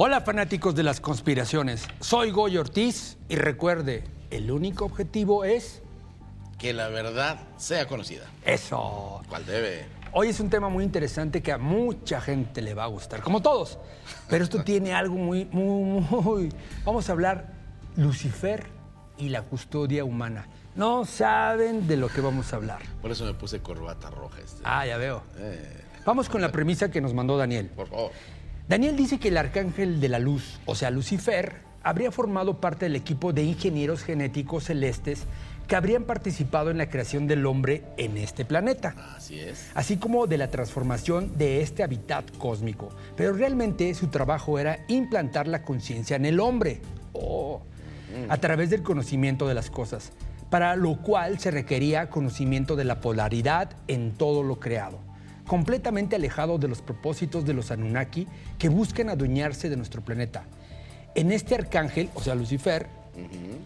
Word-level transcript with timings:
Hola 0.00 0.20
fanáticos 0.20 0.76
de 0.76 0.84
las 0.84 1.00
conspiraciones, 1.00 1.88
soy 1.98 2.30
Goy 2.30 2.56
Ortiz 2.56 3.18
y 3.28 3.34
recuerde, 3.34 4.04
el 4.30 4.52
único 4.52 4.84
objetivo 4.84 5.44
es 5.44 5.82
Que 6.56 6.72
la 6.72 6.86
verdad 6.86 7.40
sea 7.56 7.88
conocida. 7.88 8.26
eso. 8.44 9.22
¿Cuál 9.28 9.44
debe? 9.44 9.86
Hoy 10.12 10.28
es 10.28 10.38
un 10.38 10.50
tema 10.50 10.68
muy 10.68 10.84
interesante 10.84 11.42
que 11.42 11.50
a 11.50 11.58
mucha 11.58 12.20
gente 12.20 12.62
le 12.62 12.74
va 12.74 12.84
a 12.84 12.86
gustar, 12.86 13.22
como 13.22 13.42
todos, 13.42 13.80
pero 14.30 14.44
esto 14.44 14.62
tiene 14.62 14.94
algo 14.94 15.16
muy, 15.16 15.46
muy, 15.46 16.00
muy... 16.00 16.52
Vamos 16.84 17.08
a 17.08 17.12
hablar 17.12 17.52
Lucifer 17.96 18.66
y 19.16 19.30
la 19.30 19.42
custodia 19.42 20.04
humana. 20.04 20.46
No 20.76 21.06
saben 21.06 21.88
de 21.88 21.96
lo 21.96 22.06
que 22.08 22.20
vamos 22.20 22.52
a 22.52 22.56
hablar. 22.56 22.82
Por 23.02 23.10
eso 23.10 23.24
me 23.24 23.34
puse 23.34 23.58
corbata 23.60 24.10
roja 24.10 24.38
este. 24.44 24.62
Ah, 24.62 24.86
ya 24.86 24.96
veo. 24.96 25.24
Eh, 25.38 25.86
Vamos 26.04 26.28
con 26.28 26.40
la 26.40 26.52
premisa 26.52 26.88
que 26.88 27.00
nos 27.00 27.12
mandó 27.12 27.36
Daniel. 27.36 27.66
por 27.74 27.88
favor. 27.88 28.12
Daniel 28.68 28.96
dice 28.96 29.18
que 29.18 29.28
el 29.28 29.38
arcángel 29.38 29.98
de 29.98 30.10
la 30.10 30.18
luz, 30.18 30.60
o 30.66 30.74
sea, 30.74 30.90
Lucifer, 30.90 31.62
habría 31.82 32.12
formado 32.12 32.60
parte 32.60 32.84
del 32.84 32.96
equipo 32.96 33.32
de 33.32 33.42
ingenieros 33.42 34.02
genéticos 34.02 34.64
celestes 34.64 35.20
que 35.66 35.74
habrían 35.74 36.04
participado 36.04 36.70
en 36.70 36.76
la 36.76 36.90
creación 36.90 37.26
del 37.26 37.46
hombre 37.46 37.84
en 37.96 38.18
este 38.18 38.44
planeta, 38.44 38.94
Así 39.16 39.40
es. 39.40 39.70
así 39.74 39.96
como 39.96 40.26
de 40.26 40.36
la 40.36 40.50
transformación 40.50 41.38
de 41.38 41.62
este 41.62 41.82
hábitat 41.82 42.30
cósmico. 42.36 42.90
Pero 43.16 43.32
realmente 43.32 43.94
su 43.94 44.08
trabajo 44.08 44.58
era 44.58 44.80
implantar 44.88 45.48
la 45.48 45.62
conciencia 45.62 46.16
en 46.16 46.26
el 46.26 46.38
hombre, 46.38 46.82
oh, 47.14 47.62
a 48.28 48.36
través 48.36 48.68
del 48.68 48.82
conocimiento 48.82 49.48
de 49.48 49.54
las 49.54 49.70
cosas, 49.70 50.12
para 50.50 50.76
lo 50.76 51.00
cual 51.00 51.38
se 51.38 51.50
requería 51.50 52.10
conocimiento 52.10 52.76
de 52.76 52.84
la 52.84 53.00
polaridad 53.00 53.70
en 53.86 54.12
todo 54.12 54.42
lo 54.42 54.60
creado 54.60 55.07
completamente 55.48 56.14
alejado 56.14 56.58
de 56.58 56.68
los 56.68 56.80
propósitos 56.80 57.44
de 57.44 57.54
los 57.54 57.72
Anunnaki 57.72 58.28
que 58.58 58.68
buscan 58.68 59.08
adueñarse 59.08 59.68
de 59.68 59.76
nuestro 59.76 60.02
planeta. 60.02 60.44
En 61.16 61.32
este 61.32 61.56
arcángel, 61.56 62.10
o 62.14 62.20
sea, 62.20 62.36
Lucifer, 62.36 62.86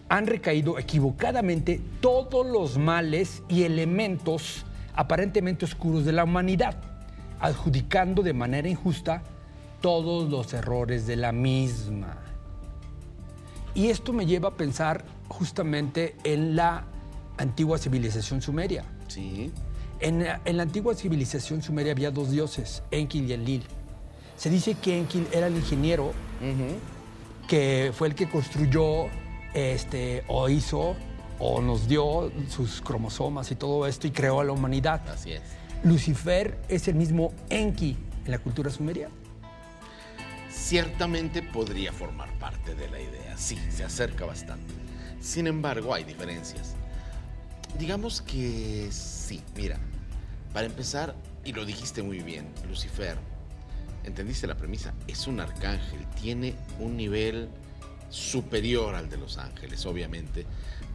han 0.09 0.25
recaído 0.25 0.79
equivocadamente 0.79 1.79
todos 2.01 2.47
los 2.47 2.79
males 2.79 3.43
y 3.47 3.63
elementos 3.63 4.65
aparentemente 4.95 5.65
oscuros 5.65 6.05
de 6.05 6.13
la 6.13 6.23
humanidad, 6.23 6.75
adjudicando 7.39 8.23
de 8.23 8.33
manera 8.33 8.67
injusta 8.67 9.21
todos 9.81 10.31
los 10.31 10.53
errores 10.53 11.05
de 11.05 11.17
la 11.17 11.31
misma. 11.31 12.17
Y 13.75 13.89
esto 13.89 14.13
me 14.13 14.25
lleva 14.25 14.49
a 14.49 14.57
pensar 14.57 15.03
justamente 15.27 16.15
en 16.23 16.55
la 16.55 16.85
antigua 17.37 17.77
civilización 17.77 18.41
sumeria. 18.41 18.85
Sí. 19.07 19.51
En, 19.99 20.25
en 20.45 20.57
la 20.57 20.63
antigua 20.63 20.95
civilización 20.95 21.61
sumeria 21.61 21.91
había 21.91 22.11
dos 22.11 22.31
dioses, 22.31 22.83
Enki 22.91 23.19
y 23.19 23.33
Enlil. 23.33 23.63
Se 24.35 24.49
dice 24.49 24.75
que 24.75 24.97
Enki 24.99 25.25
era 25.31 25.47
el 25.47 25.55
ingeniero 25.55 26.11
que 27.47 27.91
fue 27.95 28.07
el 28.07 28.15
que 28.15 28.29
construyó 28.29 29.05
este, 29.53 30.23
o 30.27 30.49
hizo 30.49 30.95
o 31.39 31.61
nos 31.61 31.87
dio 31.87 32.31
sus 32.49 32.81
cromosomas 32.81 33.51
y 33.51 33.55
todo 33.55 33.87
esto 33.87 34.07
y 34.07 34.11
creó 34.11 34.39
a 34.39 34.43
la 34.43 34.51
humanidad. 34.51 35.07
Así 35.09 35.33
es. 35.33 35.41
Lucifer 35.83 36.59
es 36.69 36.87
el 36.87 36.95
mismo 36.95 37.33
Enki 37.49 37.97
en 38.25 38.31
la 38.31 38.39
cultura 38.39 38.69
sumeria. 38.69 39.09
Ciertamente 40.49 41.41
podría 41.41 41.91
formar 41.91 42.31
parte 42.39 42.73
de 42.75 42.89
la 42.89 42.99
idea. 42.99 43.37
Sí, 43.37 43.57
se 43.69 43.83
acerca 43.83 44.25
bastante. 44.25 44.73
Sin 45.19 45.47
embargo, 45.47 45.93
hay 45.93 46.03
diferencias. 46.03 46.75
Digamos 47.77 48.21
que 48.21 48.89
sí, 48.91 49.41
mira. 49.55 49.79
Para 50.53 50.67
empezar, 50.67 51.15
y 51.43 51.53
lo 51.53 51.65
dijiste 51.65 52.03
muy 52.03 52.19
bien, 52.19 52.47
Lucifer, 52.69 53.17
entendiste 54.03 54.45
la 54.45 54.55
premisa, 54.55 54.93
es 55.07 55.25
un 55.25 55.39
arcángel, 55.39 56.05
tiene 56.21 56.55
un 56.79 56.95
nivel 56.95 57.49
superior 58.09 58.93
al 58.93 59.09
de 59.09 59.17
los 59.17 59.39
ángeles, 59.39 59.85
obviamente, 59.87 60.45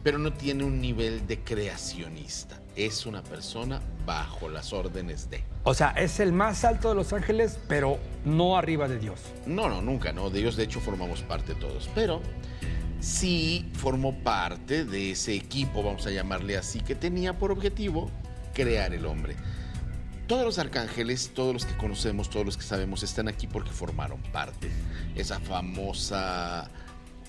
pero 0.03 0.17
no 0.17 0.31
tiene 0.31 0.63
un 0.63 0.79
nivel 0.79 1.27
de 1.27 1.39
creacionista. 1.39 2.57
Es 2.77 3.05
una 3.05 3.21
persona 3.21 3.81
bajo 4.05 4.47
las 4.47 4.71
órdenes 4.71 5.29
de. 5.29 5.43
O 5.63 5.73
sea, 5.73 5.89
es 5.89 6.21
el 6.21 6.31
más 6.31 6.63
alto 6.63 6.87
de 6.87 6.95
los 6.95 7.11
ángeles, 7.11 7.59
pero 7.67 7.99
no 8.23 8.55
arriba 8.55 8.87
de 8.87 8.97
Dios. 8.99 9.19
No, 9.45 9.67
no, 9.67 9.81
nunca, 9.81 10.13
no. 10.13 10.29
De 10.29 10.39
ellos, 10.39 10.55
de 10.55 10.63
hecho, 10.63 10.79
formamos 10.79 11.21
parte 11.23 11.55
todos. 11.55 11.89
Pero 11.93 12.21
sí 12.99 13.69
formó 13.73 14.13
parte 14.23 14.85
de 14.85 15.11
ese 15.11 15.35
equipo, 15.35 15.83
vamos 15.83 16.05
a 16.05 16.11
llamarle 16.11 16.57
así, 16.57 16.81
que 16.81 16.95
tenía 16.95 17.37
por 17.37 17.51
objetivo 17.51 18.09
crear 18.53 18.93
el 18.93 19.05
hombre. 19.05 19.35
Todos 20.27 20.45
los 20.45 20.59
arcángeles, 20.59 21.31
todos 21.33 21.53
los 21.53 21.65
que 21.65 21.75
conocemos, 21.77 22.29
todos 22.29 22.45
los 22.45 22.57
que 22.57 22.63
sabemos, 22.63 23.01
están 23.01 23.27
aquí 23.27 23.47
porque 23.47 23.71
formaron 23.71 24.21
parte. 24.31 24.69
Esa 25.15 25.39
famosa 25.39 26.69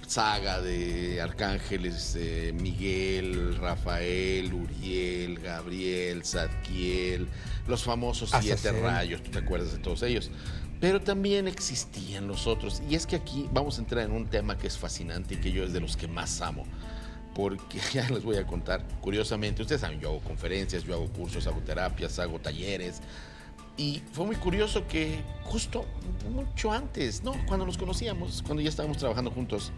saga 0.06 0.60
de 0.60 1.20
arcángeles, 1.20 2.16
eh, 2.18 2.52
Miguel, 2.60 3.56
Rafael, 3.56 4.52
Uriel, 4.52 5.38
Gabriel, 5.38 6.24
Zadkiel, 6.24 7.28
los 7.68 7.84
famosos 7.84 8.30
siete 8.40 8.68
Azazel. 8.68 8.82
rayos, 8.82 9.22
tú 9.22 9.30
te 9.30 9.38
acuerdas 9.38 9.72
de 9.72 9.78
todos 9.78 10.02
ellos. 10.02 10.30
Pero 10.80 11.00
también 11.00 11.46
existían 11.46 12.26
los 12.26 12.46
otros. 12.46 12.82
Y 12.88 12.94
es 12.94 13.06
que 13.06 13.16
aquí 13.16 13.48
vamos 13.52 13.78
a 13.78 13.82
entrar 13.82 14.04
en 14.04 14.12
un 14.12 14.26
tema 14.26 14.56
que 14.56 14.66
es 14.66 14.78
fascinante 14.78 15.34
y 15.34 15.36
que 15.36 15.52
yo 15.52 15.62
es 15.62 15.72
de 15.72 15.80
los 15.80 15.96
que 15.96 16.08
más 16.08 16.40
amo. 16.40 16.64
Porque 17.34 17.78
ya 17.92 18.08
les 18.08 18.24
voy 18.24 18.36
a 18.36 18.46
contar, 18.46 18.86
curiosamente, 19.00 19.62
ustedes 19.62 19.82
saben, 19.82 20.00
yo 20.00 20.08
hago 20.08 20.20
conferencias, 20.20 20.84
yo 20.84 20.94
hago 20.94 21.08
cursos, 21.08 21.46
hago 21.46 21.60
terapias, 21.60 22.18
hago 22.18 22.38
talleres. 22.40 23.02
Y 23.76 24.02
fue 24.12 24.26
muy 24.26 24.36
curioso 24.36 24.86
que 24.88 25.20
justo 25.44 25.86
mucho 26.32 26.72
antes, 26.72 27.22
¿no? 27.22 27.32
Cuando 27.46 27.66
nos 27.66 27.78
conocíamos, 27.78 28.42
cuando 28.42 28.62
ya 28.62 28.68
estábamos 28.68 28.98
trabajando 28.98 29.30
juntos, 29.30 29.72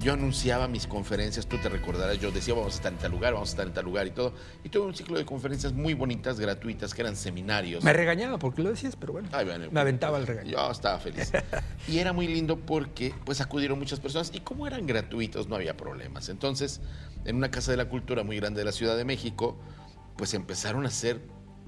yo 0.00 0.12
anunciaba 0.12 0.68
mis 0.68 0.86
conferencias, 0.86 1.46
tú 1.46 1.58
te 1.58 1.68
recordarás, 1.68 2.20
yo 2.20 2.30
decía 2.30 2.54
vamos 2.54 2.74
a 2.74 2.76
estar 2.76 2.92
en 2.92 2.98
tal 2.98 3.10
lugar, 3.10 3.32
vamos 3.32 3.48
a 3.48 3.52
estar 3.52 3.66
en 3.66 3.72
tal 3.72 3.84
lugar 3.84 4.06
y 4.06 4.10
todo. 4.10 4.32
Y 4.62 4.68
tuve 4.68 4.86
un 4.86 4.94
ciclo 4.94 5.18
de 5.18 5.24
conferencias 5.24 5.72
muy 5.72 5.94
bonitas, 5.94 6.38
gratuitas, 6.38 6.94
que 6.94 7.02
eran 7.02 7.16
seminarios. 7.16 7.82
Me 7.82 7.92
regañaba 7.92 8.38
porque 8.38 8.62
lo 8.62 8.70
decías, 8.70 8.94
pero 8.96 9.12
bueno. 9.12 9.28
Ay, 9.32 9.44
bueno, 9.44 9.66
me 9.70 9.80
aventaba 9.80 10.18
el 10.18 10.26
regaño. 10.26 10.50
Yo 10.50 10.70
estaba 10.70 10.98
feliz. 10.98 11.32
Y 11.88 11.98
era 11.98 12.12
muy 12.12 12.28
lindo 12.28 12.58
porque 12.58 13.14
pues 13.24 13.40
acudieron 13.40 13.78
muchas 13.78 13.98
personas 13.98 14.30
y 14.34 14.40
como 14.40 14.66
eran 14.66 14.86
gratuitos 14.86 15.48
no 15.48 15.56
había 15.56 15.76
problemas. 15.76 16.28
Entonces, 16.28 16.80
en 17.24 17.36
una 17.36 17.50
casa 17.50 17.70
de 17.70 17.76
la 17.76 17.88
cultura 17.88 18.22
muy 18.22 18.36
grande 18.36 18.60
de 18.60 18.64
la 18.66 18.72
Ciudad 18.72 18.96
de 18.96 19.04
México, 19.04 19.58
pues 20.16 20.34
empezaron 20.34 20.86
a 20.86 20.90
ser 20.90 21.20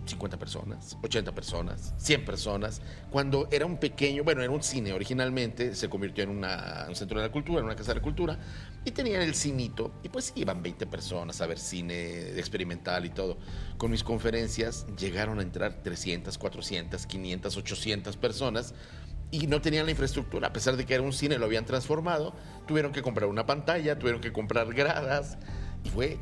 50 0.07 0.39
personas, 0.39 0.97
80 1.03 1.33
personas, 1.33 1.95
100 1.99 2.25
personas. 2.25 2.81
Cuando 3.11 3.49
era 3.51 3.67
un 3.67 3.77
pequeño, 3.79 4.25
bueno, 4.25 4.43
era 4.43 4.51
un 4.51 4.63
cine 4.63 4.93
originalmente, 4.93 5.75
se 5.75 5.89
convirtió 5.89 6.25
en 6.25 6.31
una- 6.31 6.87
un 6.89 6.97
centro 6.97 7.21
de 7.21 7.27
la 7.27 7.33
cultura, 7.33 7.61
en 7.61 7.67
una 7.67 7.77
casa 7.77 7.93
de 7.93 8.01
la 8.01 8.03
cultura, 8.03 8.39
y 8.85 8.91
tenían 8.91 9.23
el 9.23 9.35
cinito, 9.35 9.93
y 10.03 10.09
pues 10.09 10.33
iban 10.37 10.63
20 10.63 10.87
personas 10.87 11.41
a 11.41 11.47
ver 11.47 11.59
cine 11.59 12.39
experimental 12.39 13.05
y 13.05 13.11
todo. 13.11 13.39
Con 13.77 13.91
mis 13.91 14.03
conferencias 14.03 14.87
llegaron 14.99 15.39
a 15.39 15.43
entrar 15.43 15.83
300, 15.83 16.39
400, 16.39 17.07
500, 17.07 17.57
800 17.57 18.17
personas. 18.17 18.75
Y 19.33 19.47
no 19.47 19.61
tenían 19.61 19.85
la 19.85 19.93
infraestructura, 19.93 20.49
a 20.49 20.53
pesar 20.53 20.77
de 20.77 20.85
que 20.85 20.95
era 20.95 21.05
un 21.05 21.13
cine, 21.13 21.39
lo 21.39 21.45
habían 21.45 21.65
transformado. 21.65 22.35
Tuvieron 22.67 22.91
que 22.91 23.01
comprar 23.01 23.29
una 23.29 23.47
pantalla, 23.47 23.97
tuvieron 23.97 24.21
que 24.21 24.33
comprar 24.33 24.75
gradas. 24.75 25.39
Y 25.85 25.89
fue 25.89 26.19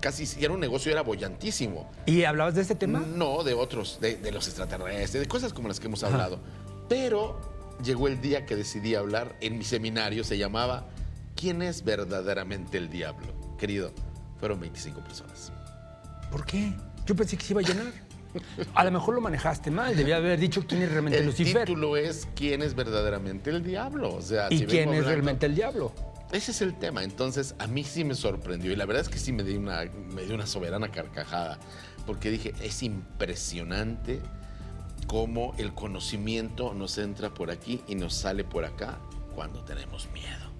casi, 0.00 0.28
era 0.44 0.52
un 0.52 0.60
negocio, 0.60 0.92
era 0.92 1.02
bollantísimo. 1.02 1.90
¿Y 2.06 2.24
hablabas 2.24 2.54
de 2.54 2.62
este 2.62 2.74
tema? 2.74 3.00
No, 3.00 3.42
de 3.42 3.54
otros, 3.54 3.98
de, 4.00 4.16
de 4.16 4.32
los 4.32 4.46
extraterrestres, 4.46 5.22
de 5.22 5.28
cosas 5.28 5.52
como 5.52 5.68
las 5.68 5.80
que 5.80 5.86
hemos 5.86 6.02
hablado. 6.02 6.38
Pero 6.88 7.40
llegó 7.82 8.06
el 8.08 8.20
día 8.20 8.44
que 8.44 8.54
decidí 8.56 8.94
hablar 8.94 9.36
en 9.40 9.56
mi 9.58 9.64
seminario, 9.64 10.24
se 10.24 10.36
llamaba 10.38 10.88
¿Quién 11.34 11.62
es 11.62 11.84
verdaderamente 11.84 12.76
el 12.78 12.90
diablo? 12.90 13.26
Querido, 13.58 13.92
fueron 14.38 14.60
25 14.60 15.00
personas. 15.00 15.52
¿Por 16.30 16.44
qué? 16.44 16.72
Yo 17.06 17.16
pensé 17.16 17.36
que 17.36 17.44
se 17.44 17.52
iba 17.54 17.60
a 17.62 17.64
llenar. 17.64 17.92
A 18.74 18.84
lo 18.84 18.90
mejor 18.92 19.14
lo 19.14 19.20
manejaste 19.20 19.70
mal. 19.70 19.96
Debía 19.96 20.16
haber 20.16 20.38
dicho 20.38 20.64
quién 20.66 20.82
es 20.82 20.90
realmente 20.90 21.18
El 21.18 21.26
Lucifer. 21.26 21.66
título 21.66 21.96
es 21.96 22.26
¿Quién 22.34 22.62
es 22.62 22.74
verdaderamente 22.74 23.50
el 23.50 23.62
diablo? 23.62 24.14
O 24.14 24.22
sea, 24.22 24.48
¿Y 24.50 24.58
si 24.58 24.66
quién 24.66 24.82
es 24.82 24.86
hablando- 24.88 25.08
realmente 25.08 25.46
el 25.46 25.54
diablo? 25.54 25.92
Ese 26.32 26.50
es 26.52 26.62
el 26.62 26.74
tema. 26.78 27.04
Entonces, 27.04 27.54
a 27.58 27.66
mí 27.66 27.84
sí 27.84 28.04
me 28.04 28.14
sorprendió. 28.14 28.72
Y 28.72 28.76
la 28.76 28.86
verdad 28.86 29.02
es 29.02 29.08
que 29.08 29.18
sí 29.18 29.32
me 29.32 29.42
dio 29.44 29.58
una, 29.58 29.84
me 30.14 30.22
dio 30.24 30.34
una 30.34 30.46
soberana 30.46 30.90
carcajada. 30.90 31.58
Porque 32.06 32.30
dije, 32.30 32.54
es 32.62 32.82
impresionante 32.82 34.20
cómo 35.06 35.54
el 35.58 35.74
conocimiento 35.74 36.74
nos 36.74 36.98
entra 36.98 37.34
por 37.34 37.50
aquí 37.50 37.82
y 37.86 37.94
nos 37.94 38.14
sale 38.14 38.44
por 38.44 38.64
acá 38.64 38.98
cuando 39.34 39.62
tenemos 39.62 40.08
miedo. 40.12 40.50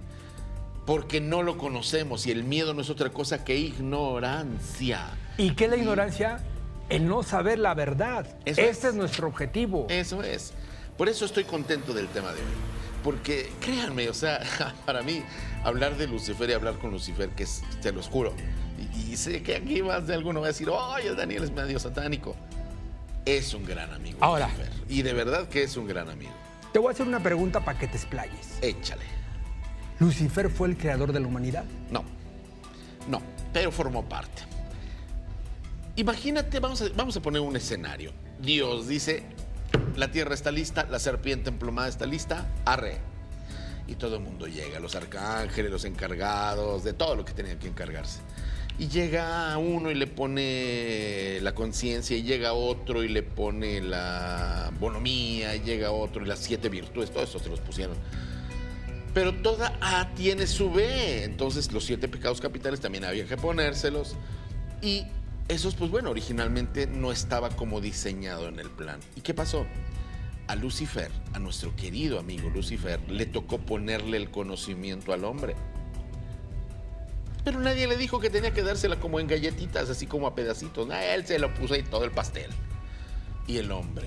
Porque 0.86 1.20
no 1.20 1.42
lo 1.42 1.58
conocemos 1.58 2.26
y 2.26 2.32
el 2.32 2.44
miedo 2.44 2.74
no 2.74 2.82
es 2.82 2.90
otra 2.90 3.10
cosa 3.10 3.44
que 3.44 3.56
ignorancia. 3.56 5.10
¿Y 5.38 5.52
qué 5.54 5.64
es 5.64 5.70
la 5.70 5.76
ignorancia? 5.76 6.44
El 6.88 7.06
no 7.08 7.22
saber 7.22 7.58
la 7.58 7.74
verdad. 7.74 8.26
Eso 8.44 8.60
Ese 8.60 8.70
es. 8.70 8.84
es 8.84 8.94
nuestro 8.94 9.28
objetivo. 9.28 9.86
Eso 9.88 10.22
es. 10.22 10.52
Por 10.98 11.08
eso 11.08 11.24
estoy 11.24 11.44
contento 11.44 11.94
del 11.94 12.08
tema 12.08 12.32
de 12.32 12.40
hoy. 12.40 12.46
Porque 13.02 13.50
créanme, 13.60 14.08
o 14.08 14.14
sea, 14.14 14.40
para 14.86 15.02
mí 15.02 15.22
hablar 15.64 15.96
de 15.96 16.06
Lucifer 16.06 16.48
y 16.50 16.52
hablar 16.52 16.78
con 16.78 16.90
Lucifer, 16.90 17.30
que 17.30 17.44
es, 17.44 17.62
te 17.80 17.92
los 17.92 18.08
juro, 18.08 18.32
y, 18.78 19.12
y 19.12 19.16
sé 19.16 19.42
que 19.42 19.56
aquí 19.56 19.82
más 19.82 20.06
de 20.06 20.14
alguno 20.14 20.40
va 20.40 20.46
a 20.46 20.50
decir, 20.50 20.68
oye, 20.70 21.14
Daniel 21.14 21.44
es 21.44 21.50
medio 21.50 21.78
satánico. 21.78 22.36
Es 23.24 23.54
un 23.54 23.64
gran 23.64 23.92
amigo. 23.92 24.18
Ahora. 24.20 24.48
Lucifer. 24.48 24.70
Y 24.88 25.02
de 25.02 25.12
verdad 25.12 25.48
que 25.48 25.62
es 25.62 25.76
un 25.76 25.86
gran 25.86 26.08
amigo. 26.08 26.32
Te 26.72 26.78
voy 26.78 26.88
a 26.88 26.92
hacer 26.92 27.06
una 27.06 27.22
pregunta 27.22 27.64
para 27.64 27.78
que 27.78 27.86
te 27.86 27.96
explayes. 27.96 28.58
Échale. 28.62 29.04
¿Lucifer 30.00 30.50
fue 30.50 30.68
el 30.68 30.76
creador 30.76 31.12
de 31.12 31.20
la 31.20 31.26
humanidad? 31.26 31.64
No, 31.90 32.02
no, 33.08 33.22
pero 33.52 33.70
formó 33.70 34.04
parte. 34.04 34.42
Imagínate, 35.96 36.58
vamos 36.58 36.82
a, 36.82 36.86
vamos 36.96 37.16
a 37.16 37.20
poner 37.20 37.40
un 37.42 37.54
escenario. 37.54 38.12
Dios 38.40 38.88
dice, 38.88 39.24
la 39.96 40.10
tierra 40.10 40.34
está 40.34 40.50
lista, 40.50 40.86
la 40.90 40.98
serpiente 40.98 41.50
emplomada 41.50 41.88
está 41.88 42.06
lista, 42.06 42.46
arre. 42.64 42.98
Y 43.88 43.94
todo 43.96 44.16
el 44.16 44.22
mundo 44.22 44.46
llega, 44.46 44.80
los 44.80 44.94
arcángeles, 44.94 45.70
los 45.70 45.84
encargados, 45.84 46.84
de 46.84 46.92
todo 46.92 47.16
lo 47.16 47.24
que 47.24 47.32
tenían 47.32 47.58
que 47.58 47.68
encargarse. 47.68 48.20
Y 48.78 48.88
llega 48.88 49.56
uno 49.58 49.90
y 49.90 49.94
le 49.94 50.06
pone 50.06 51.38
la 51.42 51.54
conciencia, 51.54 52.16
y 52.16 52.22
llega 52.22 52.52
otro 52.52 53.02
y 53.02 53.08
le 53.08 53.22
pone 53.22 53.80
la 53.80 54.72
bonomía, 54.80 55.54
y 55.56 55.60
llega 55.60 55.90
otro 55.90 56.24
y 56.24 56.28
las 56.28 56.38
siete 56.38 56.68
virtudes, 56.68 57.10
todo 57.10 57.24
eso 57.24 57.38
se 57.38 57.48
los 57.48 57.60
pusieron. 57.60 57.96
Pero 59.12 59.34
toda 59.34 59.76
A 59.80 60.14
tiene 60.14 60.46
su 60.46 60.70
B, 60.70 61.24
entonces 61.24 61.70
los 61.70 61.84
siete 61.84 62.08
pecados 62.08 62.40
capitales 62.40 62.80
también 62.80 63.04
había 63.04 63.26
que 63.26 63.36
ponérselos. 63.36 64.16
Y 64.80 65.04
esos, 65.48 65.74
pues 65.74 65.90
bueno, 65.90 66.10
originalmente 66.10 66.86
no 66.86 67.12
estaba 67.12 67.50
como 67.50 67.80
diseñado 67.80 68.48
en 68.48 68.58
el 68.58 68.70
plan. 68.70 69.00
¿Y 69.16 69.20
qué 69.20 69.34
pasó? 69.34 69.66
A 70.46 70.56
Lucifer, 70.56 71.10
a 71.34 71.38
nuestro 71.38 71.74
querido 71.76 72.18
amigo 72.18 72.50
Lucifer, 72.50 73.00
le 73.08 73.26
tocó 73.26 73.58
ponerle 73.58 74.16
el 74.16 74.30
conocimiento 74.30 75.12
al 75.12 75.24
hombre. 75.24 75.54
Pero 77.44 77.58
nadie 77.58 77.86
le 77.86 77.96
dijo 77.96 78.20
que 78.20 78.30
tenía 78.30 78.52
que 78.52 78.62
dársela 78.62 79.00
como 79.00 79.18
en 79.18 79.26
galletitas, 79.26 79.90
así 79.90 80.06
como 80.06 80.26
a 80.26 80.34
pedacitos. 80.34 80.86
No, 80.86 80.94
él 80.94 81.26
se 81.26 81.38
lo 81.38 81.52
puso 81.54 81.74
ahí 81.74 81.82
todo 81.82 82.04
el 82.04 82.12
pastel. 82.12 82.50
Y 83.46 83.58
el 83.58 83.72
hombre 83.72 84.06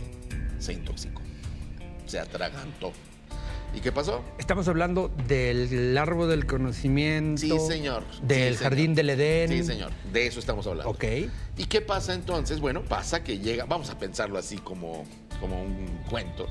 se 0.60 0.74
intoxicó, 0.74 1.22
se 2.06 2.20
atragantó. 2.20 2.94
¿Y 3.76 3.82
qué 3.82 3.92
pasó? 3.92 4.24
Estamos 4.38 4.68
hablando 4.70 5.10
del 5.28 5.98
árbol 5.98 6.30
del 6.30 6.46
conocimiento. 6.46 7.42
Sí, 7.42 7.52
señor. 7.68 8.04
Del 8.22 8.56
Sí, 8.56 8.64
jardín 8.64 8.96
señor. 8.96 8.96
del 8.96 9.10
Edén. 9.10 9.50
Sí, 9.50 9.64
señor. 9.64 9.92
De 10.14 10.28
eso 10.28 10.40
estamos 10.40 10.66
hablando. 10.66 10.90
Ok. 10.92 11.04
¿Y 11.58 11.66
qué 11.66 11.82
pasa 11.82 12.14
entonces? 12.14 12.60
Bueno, 12.62 12.84
pasa 12.84 13.24
que 13.24 13.40
llega, 13.40 13.66
vamos 13.66 13.90
a 13.90 14.00
pensarlo 14.00 14.38
así 14.40 14.58
como, 14.58 15.04
como 15.42 15.62
un 15.62 15.88
cuento. 16.10 16.48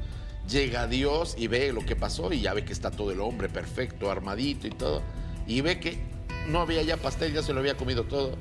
Llega 0.49 0.87
Dios 0.87 1.35
y 1.39 1.47
ve 1.47 1.73
lo 1.73 1.85
que 1.87 1.97
pasó 1.97 2.31
y 2.31 2.43
ya 2.43 2.53
ve 2.53 2.65
que 2.67 2.75
está 2.75 2.91
todo 2.91 3.11
el 3.11 3.21
hombre 3.21 3.49
perfecto, 3.49 4.11
armadito 4.11 4.67
y 4.67 4.71
todo. 4.71 5.03
Y 5.47 5.63
ve 5.63 5.81
que 5.81 5.99
no 6.49 6.61
había 6.61 6.83
ya 6.83 6.99
pastel, 6.99 7.33
ya 7.33 7.43
se 7.43 7.55
lo 7.55 7.61
había 7.61 7.77
comido 7.79 8.05
todo. 8.05 8.37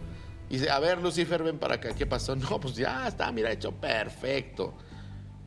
Y 0.49 0.55
dice, 0.57 0.69
a 0.69 0.79
ver, 0.79 1.01
Lucifer, 1.01 1.41
ven 1.41 1.57
para 1.57 1.75
acá. 1.75 1.95
¿Qué 1.95 2.05
pasó? 2.05 2.35
No, 2.35 2.59
pues 2.59 2.75
ya 2.75 3.07
está, 3.07 3.31
mira, 3.31 3.49
hecho 3.49 3.71
perfecto. 3.71 4.73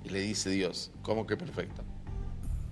Y 0.05 0.09
le 0.09 0.21
dice 0.21 0.49
Dios, 0.49 0.91
¿cómo 1.03 1.27
que 1.27 1.37
perfecto? 1.37 1.85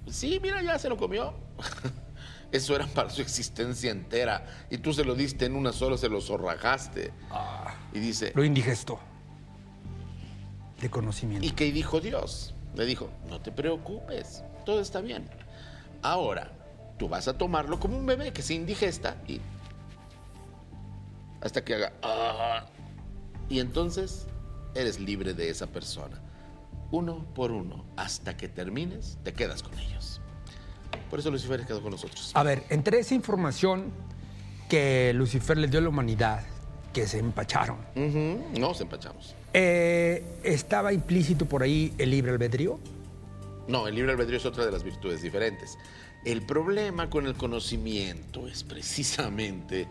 Sí, 0.09 0.39
mira, 0.43 0.63
ya 0.63 0.79
se 0.79 0.89
lo 0.89 0.97
comió. 0.97 1.35
Eso 2.53 2.77
era 2.77 2.87
para 2.87 3.11
su 3.11 3.21
existencia 3.21 3.91
entera. 3.91 4.47
Y 4.71 4.79
tú 4.79 4.93
se 4.93 5.05
lo 5.05 5.15
diste 5.15 5.47
en 5.47 5.57
una 5.57 5.73
sola, 5.73 5.97
se 5.97 6.09
lo 6.09 6.21
zorrajaste. 6.21 7.13
Y 7.93 7.99
dice, 7.99 8.33
Lo 8.35 8.45
indigestó. 8.45 9.01
De 10.81 10.89
conocimiento. 10.91 11.47
¿y 11.47 11.51
qué 11.51 11.73
dijo 11.73 12.01
Dios? 12.01 12.55
Le 12.77 12.85
dijo, 12.87 13.09
no 13.29 13.41
te 13.41 13.51
preocupes, 13.53 14.45
todo 14.67 14.81
está 14.81 15.01
bien. 15.01 15.29
Ahora, 16.03 16.51
tú 16.99 17.09
vas 17.09 17.27
a 17.29 17.39
tomarlo 17.39 17.81
como 17.81 17.97
un 17.97 18.05
bebé 18.07 18.33
que 18.33 18.43
se 18.43 18.55
indigesta 18.55 19.17
y... 19.27 19.41
Hasta 21.41 21.65
que 21.65 21.75
haga... 21.75 21.93
"Ah". 22.03 22.67
Y 23.49 23.61
entonces 23.61 24.27
eres 24.75 24.99
libre 25.01 25.35
de 25.35 25.51
esa 25.51 25.67
persona. 25.67 26.21
Uno 26.95 27.25
por 27.35 27.51
uno, 27.51 27.85
hasta 27.97 28.37
que 28.37 28.49
termines, 28.49 29.19
te 29.25 29.33
quedas 29.33 29.65
con 29.65 29.77
ellos. 29.81 30.21
Por 31.11 31.19
eso 31.19 31.29
Lucifer 31.33 31.67
quedó 31.67 31.83
con 31.83 31.91
nosotros. 31.91 32.31
A 32.35 32.43
ver, 32.45 32.63
entre 32.71 33.01
esa 33.01 33.15
información 33.17 33.91
que 34.69 35.13
Lucifer 35.13 35.59
le 35.59 35.67
dio 35.67 35.81
a 35.81 35.83
la 35.83 35.89
humanidad, 35.89 36.45
que 36.93 37.09
se 37.09 37.19
empacharon, 37.19 37.79
Ujú, 37.97 38.61
Nos 38.61 38.81
empachamos. 38.81 39.35
eh, 39.53 40.25
¿estaba 40.45 40.93
implícito 40.93 41.47
por 41.47 41.65
ahí 41.65 41.93
el 41.99 42.11
libre 42.11 42.31
albedrío? 42.31 42.79
No, 43.67 43.89
el 43.89 43.97
libre 43.97 44.13
albedrío 44.13 44.37
es 44.37 44.47
otra 44.47 44.65
de 44.65 44.71
las 44.71 44.85
virtudes 44.85 45.21
diferentes. 45.21 45.77
El 46.25 46.47
problema 46.47 47.11
con 47.11 47.27
el 47.27 47.35
conocimiento 47.35 48.47
es 48.47 48.63
precisamente 48.63 49.89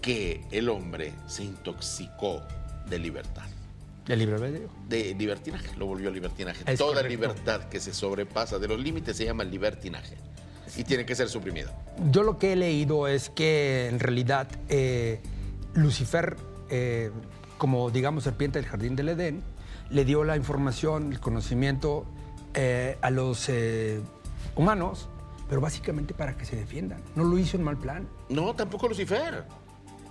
que 0.00 0.44
el 0.52 0.68
hombre 0.68 1.12
se 1.26 1.42
intoxicó 1.42 2.40
de 2.88 3.00
libertad, 3.00 3.46
El 4.08 4.18
libre 4.20 4.36
albedrío. 4.36 4.68
de 4.88 5.14
libertinaje, 5.14 5.76
lo 5.76 5.86
volvió 5.86 6.10
libertinaje. 6.10 6.62
Es 6.70 6.78
Toda 6.78 6.94
correcto. 7.02 7.08
libertad 7.08 7.60
que 7.68 7.80
se 7.80 7.92
sobrepasa 7.92 8.58
de 8.58 8.68
los 8.68 8.78
límites 8.78 9.16
se 9.16 9.24
llama 9.24 9.42
libertinaje 9.44 10.16
y 10.76 10.84
tiene 10.84 11.04
que 11.04 11.14
ser 11.14 11.28
suprimida. 11.28 11.72
Yo 12.10 12.22
lo 12.22 12.38
que 12.38 12.52
he 12.52 12.56
leído 12.56 13.08
es 13.08 13.30
que 13.30 13.88
en 13.88 13.98
realidad 13.98 14.48
eh, 14.68 15.20
Lucifer, 15.74 16.36
eh, 16.70 17.10
como 17.58 17.90
digamos 17.90 18.24
serpiente 18.24 18.60
del 18.60 18.68
jardín 18.68 18.94
del 18.96 19.08
Edén, 19.10 19.42
le 19.90 20.04
dio 20.04 20.22
la 20.24 20.36
información, 20.36 21.12
el 21.12 21.20
conocimiento 21.20 22.04
eh, 22.54 22.98
a 23.00 23.10
los 23.10 23.50
humanos, 24.54 25.08
pero 25.48 25.60
básicamente 25.60 26.14
para 26.14 26.36
que 26.36 26.44
se 26.44 26.56
defiendan. 26.56 27.00
No 27.14 27.24
lo 27.24 27.38
hizo 27.38 27.56
en 27.56 27.62
mal 27.64 27.76
plan. 27.76 28.08
No, 28.28 28.54
tampoco 28.54 28.88
Lucifer. 28.88 29.44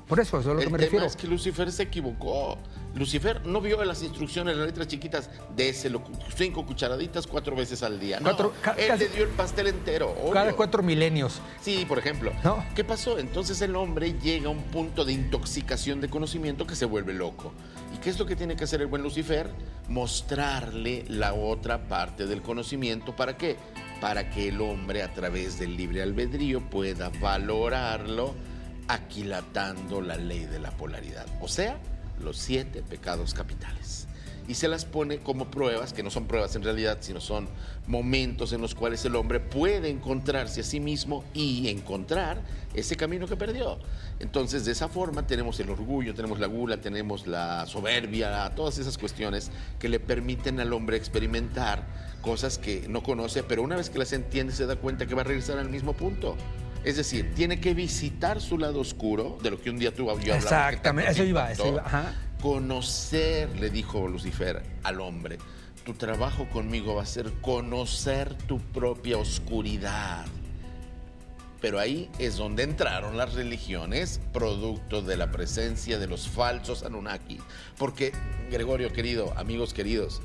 Por 0.08 0.20
eso, 0.20 0.40
eso 0.40 0.50
es 0.52 0.56
lo 0.56 0.60
que 0.60 0.66
El 0.66 0.72
me 0.72 0.78
tema 0.78 0.86
refiero. 0.86 1.06
es 1.06 1.16
que 1.16 1.26
Lucifer 1.28 1.72
se 1.72 1.84
equivocó. 1.84 2.58
Lucifer 2.94 3.46
no 3.46 3.60
vio 3.60 3.84
las 3.84 4.04
instrucciones, 4.04 4.56
las 4.56 4.68
letras 4.68 4.88
chiquitas, 4.88 5.30
déselo 5.56 6.02
cinco 6.38 6.66
cucharaditas 6.66 7.26
cuatro 7.28 7.56
veces 7.56 7.82
al 7.84 8.00
día. 8.00 8.20
No, 8.20 8.26
Cuatro- 8.26 8.54
él 8.78 8.88
casi- 8.88 9.04
le 9.06 9.10
dio 9.10 9.24
el 9.24 9.30
pastel 9.32 9.68
entero. 9.68 10.16
Cada 10.32 10.46
obvio. 10.46 10.56
cuatro 10.56 10.84
milenios. 10.84 11.42
Sí, 11.60 11.86
por 11.88 11.98
ejemplo. 11.98 12.32
No. 12.44 12.64
¿Qué 12.76 12.84
pasó? 12.84 13.18
Entonces 13.18 13.60
el 13.62 13.76
hombre 13.76 14.14
llega 14.22 14.48
a 14.48 14.52
un 14.52 14.62
punto 14.64 15.04
de 15.06 15.14
intoxicación 15.14 16.00
de 16.02 16.08
conocimiento 16.10 16.68
que 16.68 16.76
se 16.76 16.86
vuelve 16.86 17.14
loco. 17.14 17.52
¿Y 17.94 17.98
qué 17.98 18.12
es 18.12 18.20
lo 18.20 18.26
que 18.28 18.36
tiene 18.36 18.56
que 18.56 18.66
hacer 18.66 18.82
el 18.82 18.88
buen 18.88 19.02
Lucifer? 19.02 19.50
Mostrarle 19.90 21.04
la 21.10 21.34
otra 21.34 21.88
parte 21.88 22.28
del 22.28 22.42
conocimiento. 22.42 23.16
¿Para 23.16 23.36
qué? 23.38 23.58
Para 24.00 24.30
que 24.30 24.50
el 24.50 24.62
hombre 24.62 25.02
a 25.02 25.12
través 25.14 25.58
del 25.60 25.76
libre 25.76 26.02
albedrío 26.04 26.62
pueda 26.70 27.10
valorarlo 27.20 28.36
aquilatando 28.88 30.02
la 30.02 30.18
ley 30.18 30.46
de 30.46 30.60
la 30.60 30.72
polaridad. 30.72 31.26
O 31.42 31.48
sea, 31.48 31.78
los 32.20 32.38
siete 32.38 32.82
pecados 32.82 33.34
capitales 33.34 34.08
y 34.48 34.54
se 34.54 34.68
las 34.68 34.86
pone 34.86 35.20
como 35.20 35.46
pruebas, 35.46 35.94
que 35.94 36.04
no 36.04 36.12
son 36.12 36.28
pruebas 36.28 36.56
en 36.56 36.64
realidad, 36.64 36.98
sino 37.02 37.20
son 37.20 37.48
momentos 37.88 38.54
en 38.54 38.62
los 38.62 38.76
cuales 38.76 39.04
el 39.06 39.16
hombre 39.16 39.40
puede 39.40 39.90
encontrarse 39.90 40.62
a 40.62 40.64
sí 40.64 40.80
mismo 40.80 41.24
y 41.34 41.68
encontrar 41.70 42.42
ese 42.74 42.96
camino 42.96 43.28
que 43.28 43.36
perdió. 43.36 43.80
Entonces, 44.20 44.66
de 44.66 44.72
esa 44.72 44.88
forma 44.88 45.26
tenemos 45.26 45.60
el 45.60 45.70
orgullo, 45.70 46.14
tenemos 46.14 46.40
la 46.40 46.48
gula, 46.48 46.78
tenemos 46.78 47.26
la 47.26 47.66
soberbia, 47.66 48.52
todas 48.56 48.78
esas 48.78 48.98
cuestiones 48.98 49.50
que 49.80 49.90
le 49.90 50.00
permiten 50.00 50.60
al 50.60 50.74
hombre 50.74 50.98
experimentar 50.98 51.84
cosas 52.22 52.58
que 52.58 52.88
no 52.88 53.02
conoce, 53.02 53.44
pero 53.44 53.64
una 53.64 53.76
vez 53.76 53.90
que 53.90 54.00
las 54.00 54.14
entiende 54.14 54.54
se 54.54 54.66
da 54.66 54.76
cuenta 54.76 55.06
que 55.06 55.16
va 55.16 55.22
a 55.22 55.26
regresar 55.26 55.58
al 55.58 55.70
mismo 55.70 55.94
punto. 55.94 56.36
Es 56.86 56.98
decir, 56.98 57.34
tiene 57.34 57.60
que 57.60 57.74
visitar 57.74 58.40
su 58.40 58.60
lado 58.60 58.80
oscuro, 58.80 59.40
de 59.42 59.50
lo 59.50 59.60
que 59.60 59.72
un 59.72 59.80
día 59.80 59.92
tú 59.92 60.06
yo 60.20 60.36
Exactamente, 60.36 61.12
eso 61.12 61.24
iba, 61.24 61.52
eso 61.52 61.68
iba, 61.68 61.82
ajá. 61.84 62.14
Conocer, 62.40 63.50
le 63.60 63.72
dijo 63.72 64.08
Lucifer 64.08 64.62
al 64.84 65.02
hombre, 65.02 65.40
tu 65.84 65.96
trabajo 65.96 66.48
conmigo 66.50 66.94
va 66.94 67.02
a 67.02 67.08
ser 67.08 67.32
conocer 67.42 68.36
tu 68.36 68.60
propia 68.60 69.18
oscuridad. 69.18 70.26
Pero 71.60 71.80
ahí 71.80 72.12
es 72.20 72.38
donde 72.38 72.62
entraron 72.62 73.18
las 73.18 73.34
religiones, 73.34 74.22
producto 74.32 75.02
de 75.02 75.18
la 75.18 75.32
presencia 75.32 75.98
de 75.98 76.06
los 76.06 76.28
falsos 76.28 76.84
Anunnaki. 76.84 77.40
Porque, 77.80 78.12
Gregorio 78.52 78.94
querido, 78.94 79.34
amigos 79.38 79.74
queridos, 79.74 80.22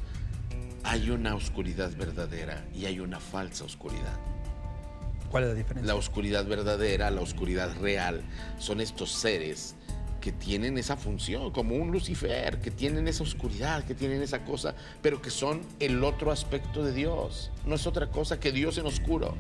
hay 0.83 1.09
una 1.09 1.35
oscuridad 1.35 1.91
verdadera 1.97 2.67
y 2.75 2.85
hay 2.85 3.01
una 3.01 3.19
falsa 3.19 3.65
oscuridad. 3.65 4.19
¿Cuál 5.31 5.45
es 5.45 5.49
la 5.51 5.55
diferencia? 5.55 5.93
La 5.93 5.99
oscuridad 5.99 6.45
verdadera, 6.45 7.11
la 7.11 7.21
oscuridad 7.21 7.75
real, 7.81 8.23
son 8.59 8.81
estos 8.81 9.13
seres 9.13 9.77
que 10.21 10.33
tienen 10.33 10.77
esa 10.77 10.97
función, 10.97 11.51
como 11.51 11.77
un 11.77 11.93
Lucifer, 11.93 12.61
que 12.61 12.71
tienen 12.71 13.09
esa 13.09 13.23
oscuridad, 13.23 13.85
que 13.85 13.95
tienen 13.95 14.23
esa 14.23 14.45
cosa, 14.45 14.75
pero 15.01 15.23
que 15.23 15.31
son 15.31 15.63
el 15.79 16.05
otro 16.05 16.31
aspecto 16.31 16.85
de 16.85 16.93
Dios. 16.93 17.51
No 17.65 17.75
es 17.77 17.87
otra 17.87 18.11
cosa 18.11 18.39
que 18.39 18.53
Dios 18.53 18.77
en 18.79 18.87
oscuro. 18.87 19.35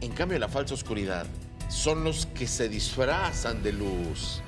En 0.00 0.12
cambio, 0.12 0.38
la 0.38 0.48
falsa 0.48 0.74
oscuridad 0.74 1.26
son 1.68 2.04
los 2.04 2.26
que 2.26 2.46
se 2.46 2.68
disfrazan 2.68 3.62
de 3.62 3.72
luz. 3.72 4.42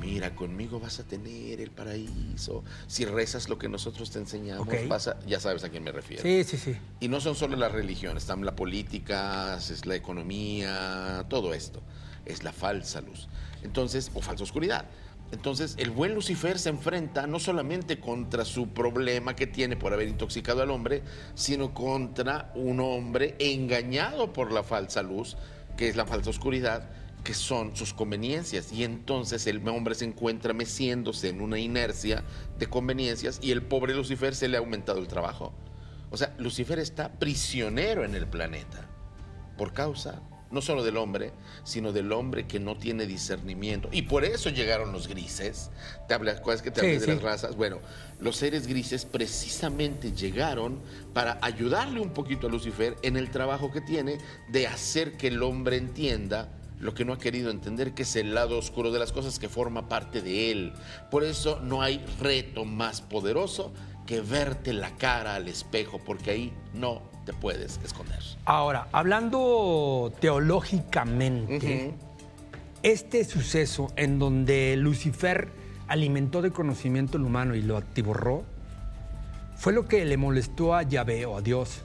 Mira, 0.00 0.34
conmigo 0.34 0.80
vas 0.80 0.98
a 0.98 1.04
tener 1.04 1.60
el 1.60 1.70
paraíso. 1.70 2.64
Si 2.86 3.04
rezas 3.04 3.48
lo 3.48 3.58
que 3.58 3.68
nosotros 3.68 4.10
te 4.10 4.18
enseñamos, 4.18 4.66
Ok. 4.66 4.88
vas 4.88 5.08
a- 5.08 5.20
ya 5.26 5.38
sabes 5.38 5.62
a 5.62 5.68
quién 5.68 5.84
me 5.84 5.92
refiero. 5.92 6.22
Sí, 6.22 6.42
sí, 6.44 6.56
sí. 6.56 6.76
Y 7.00 7.08
no 7.08 7.20
son 7.20 7.34
solo 7.34 7.56
las 7.56 7.70
religiones, 7.72 8.22
están 8.22 8.44
la 8.44 8.56
política, 8.56 9.56
es 9.56 9.84
la 9.86 9.94
economía, 9.96 11.26
todo 11.28 11.52
esto. 11.54 11.82
Es 12.24 12.42
la 12.44 12.52
falsa 12.52 13.00
luz. 13.00 13.28
Entonces, 13.62 14.10
o 14.14 14.20
falsa 14.22 14.44
oscuridad. 14.44 14.86
Entonces, 15.32 15.76
el 15.78 15.90
buen 15.90 16.14
Lucifer 16.14 16.58
se 16.58 16.70
enfrenta 16.70 17.26
no 17.26 17.38
solamente 17.38 18.00
contra 18.00 18.44
su 18.44 18.68
problema 18.70 19.36
que 19.36 19.46
tiene 19.46 19.76
por 19.76 19.92
haber 19.92 20.08
intoxicado 20.08 20.60
al 20.62 20.70
hombre, 20.70 21.02
sino 21.34 21.72
contra 21.72 22.50
un 22.56 22.80
hombre 22.80 23.36
engañado 23.38 24.32
por 24.32 24.50
la 24.50 24.64
falsa 24.64 25.02
luz, 25.02 25.36
que 25.76 25.88
es 25.88 25.94
la 25.94 26.04
falsa 26.04 26.30
oscuridad, 26.30 26.90
que 27.22 27.34
son 27.34 27.76
sus 27.76 27.92
conveniencias. 27.92 28.72
Y 28.72 28.84
entonces 28.84 29.46
el 29.46 29.66
hombre 29.68 29.94
se 29.94 30.04
encuentra 30.04 30.52
meciéndose 30.52 31.28
en 31.28 31.40
una 31.40 31.58
inercia 31.58 32.24
de 32.58 32.66
conveniencias 32.66 33.38
y 33.42 33.50
el 33.52 33.62
pobre 33.62 33.94
Lucifer 33.94 34.34
se 34.34 34.48
le 34.48 34.56
ha 34.56 34.60
aumentado 34.60 34.98
el 34.98 35.08
trabajo. 35.08 35.52
O 36.10 36.16
sea, 36.16 36.34
Lucifer 36.38 36.78
está 36.78 37.12
prisionero 37.18 38.04
en 38.04 38.14
el 38.14 38.26
planeta 38.26 38.88
por 39.56 39.72
causa 39.72 40.22
no 40.50 40.60
solo 40.60 40.82
del 40.82 40.96
hombre, 40.96 41.32
sino 41.62 41.92
del 41.92 42.10
hombre 42.12 42.46
que 42.46 42.58
no 42.58 42.76
tiene 42.76 43.06
discernimiento. 43.06 43.88
Y 43.92 44.02
por 44.02 44.24
eso 44.24 44.50
llegaron 44.50 44.92
los 44.92 45.06
grises. 45.06 45.70
¿Te 46.08 46.14
hablas, 46.14 46.40
¿Cuál 46.40 46.56
es 46.56 46.62
que 46.62 46.70
te 46.70 46.80
hablas 46.80 47.02
de 47.02 47.14
las 47.14 47.22
razas? 47.22 47.56
Bueno, 47.56 47.78
los 48.18 48.36
seres 48.36 48.66
grises 48.66 49.04
precisamente 49.04 50.12
llegaron 50.12 50.80
para 51.14 51.38
ayudarle 51.42 52.00
un 52.00 52.10
poquito 52.10 52.48
a 52.48 52.50
Lucifer 52.50 52.96
en 53.02 53.16
el 53.16 53.30
trabajo 53.30 53.70
que 53.70 53.80
tiene 53.80 54.18
de 54.48 54.66
hacer 54.66 55.16
que 55.16 55.28
el 55.28 55.42
hombre 55.42 55.76
entienda 55.76 56.48
lo 56.80 56.94
que 56.94 57.04
no 57.04 57.12
ha 57.12 57.18
querido 57.18 57.50
entender, 57.50 57.92
que 57.92 58.02
es 58.02 58.16
el 58.16 58.34
lado 58.34 58.58
oscuro 58.58 58.90
de 58.90 58.98
las 58.98 59.12
cosas 59.12 59.38
que 59.38 59.48
forma 59.48 59.88
parte 59.88 60.22
de 60.22 60.50
él. 60.50 60.72
Por 61.10 61.24
eso 61.24 61.60
no 61.60 61.82
hay 61.82 62.04
reto 62.20 62.64
más 62.64 63.02
poderoso 63.02 63.72
que 64.06 64.20
verte 64.20 64.72
la 64.72 64.96
cara 64.96 65.34
al 65.36 65.46
espejo, 65.46 66.00
porque 66.04 66.30
ahí 66.30 66.52
no 66.74 67.02
te 67.26 67.32
puedes 67.32 67.78
esconder. 67.84 68.18
Ahora, 68.46 68.88
hablando 68.92 70.12
teológicamente, 70.20 71.94
este 72.82 73.24
suceso 73.24 73.92
en 73.96 74.18
donde 74.18 74.74
Lucifer 74.76 75.52
alimentó 75.86 76.40
de 76.40 76.50
conocimiento 76.50 77.18
el 77.18 77.24
humano 77.24 77.54
y 77.54 77.62
lo 77.62 77.76
atiborró, 77.76 78.44
fue 79.56 79.74
lo 79.74 79.86
que 79.86 80.04
le 80.06 80.16
molestó 80.16 80.74
a 80.74 80.82
Yahvé 80.82 81.26
o 81.26 81.36
a 81.36 81.42
Dios, 81.42 81.82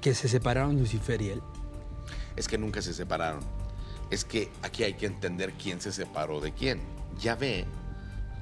que 0.00 0.14
se 0.14 0.28
separaron 0.28 0.78
Lucifer 0.78 1.20
y 1.20 1.30
él. 1.30 1.42
Es 2.36 2.46
que 2.46 2.58
nunca 2.58 2.80
se 2.80 2.94
separaron. 2.94 3.40
Es 4.10 4.24
que 4.24 4.50
aquí 4.62 4.84
hay 4.84 4.94
que 4.94 5.06
entender 5.06 5.52
quién 5.52 5.80
se 5.80 5.92
separó 5.92 6.40
de 6.40 6.52
quién. 6.52 6.80
Yahvé, 7.20 7.64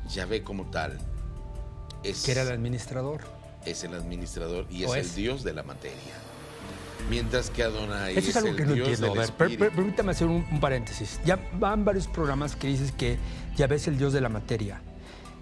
Yahvé 0.09 0.43
como 0.43 0.65
tal, 0.71 0.99
es... 2.03 2.23
Que 2.23 2.33
era 2.33 2.43
el 2.43 2.51
administrador 2.53 3.21
es 3.65 3.85
el 3.85 3.95
administrador 3.95 4.67
y 4.71 4.85
es, 4.85 4.95
el 4.95 5.15
Dios 5.15 5.45
de 5.45 5.53
la 5.53 5.63
materia. 5.63 6.15
Mientras 7.11 7.51
que 7.51 7.65
Adonai 7.65 8.17
Eso 8.17 8.31
es, 8.31 8.37
algo 8.37 8.55
que 8.55 8.65
no 8.65 8.75
entiendo. 8.75 9.13
A 9.13 9.15
ver, 9.15 9.33
permítame 9.33 10.13
hacer 10.13 10.29
un, 10.29 10.61
paréntesis. 10.61 11.21
Ya 11.25 11.39
van 11.59 11.85
varios 11.85 12.07
programas 12.07 12.55
que 12.55 12.69
dices 12.69 12.93
que 12.93 13.19
ya 13.57 13.67
ves 13.67 13.89
el 13.89 13.99
Dios 13.99 14.13
de 14.13 14.21
la 14.21 14.29
materia. 14.29 14.81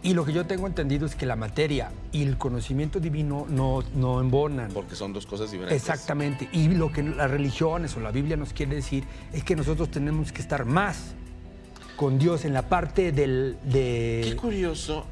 Y 0.02 0.14
lo 0.14 0.24
que 0.24 0.32
yo 0.32 0.46
tengo 0.46 0.66
entendido 0.66 1.06
es 1.06 1.14
que 1.14 1.26
la 1.26 1.36
materia 1.36 1.92
y 2.10 2.22
el 2.22 2.38
conocimiento 2.38 3.00
divino 3.00 3.46
no, 3.48 3.84
no 3.94 4.20
embonan. 4.20 4.70
Porque 4.72 4.94
son 4.96 5.12
dos 5.12 5.26
cosas 5.26 5.50
diferentes. 5.50 5.76
Exactamente. 5.76 6.48
Y 6.52 6.68
lo 6.68 6.90
que 6.90 7.02
las 7.02 7.30
religiones 7.30 7.96
o 7.96 8.00
la 8.00 8.10
Biblia 8.10 8.36
nos 8.36 8.52
quiere 8.54 8.76
decir 8.76 9.04
es 9.32 9.44
que 9.44 9.54
nosotros 9.56 9.90
tenemos 9.90 10.32
que 10.32 10.40
estar 10.40 10.64
más 10.64 11.14
con 11.96 12.18
Dios 12.18 12.46
en 12.46 12.54
la 12.54 12.62
parte 12.62 13.12
del... 13.12 13.58
De... 13.62 14.22
Qué 14.24 14.36
curioso 14.36 15.04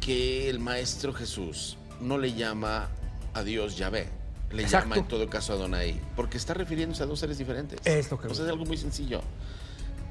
que 0.00 0.48
el 0.48 0.58
Maestro 0.58 1.12
Jesús 1.12 1.76
no 2.00 2.16
le 2.16 2.32
llama 2.32 2.88
a 3.34 3.42
Dios 3.42 3.76
Yahvé, 3.76 4.08
le 4.52 4.66
llama 4.66 4.96
en 4.96 5.04
todo 5.06 5.28
caso 5.28 5.52
a 5.52 5.56
Adonai, 5.56 6.00
porque 6.16 6.38
está 6.38 6.54
refiriéndose 6.54 7.02
a 7.02 7.06
dos 7.06 7.20
seres 7.20 7.36
diferentes. 7.36 7.78
Es 7.84 8.10
lo 8.10 8.18
que... 8.18 8.28
O 8.28 8.34
sea, 8.34 8.46
es 8.46 8.50
algo 8.50 8.64
muy 8.64 8.78
sencillo. 8.78 9.20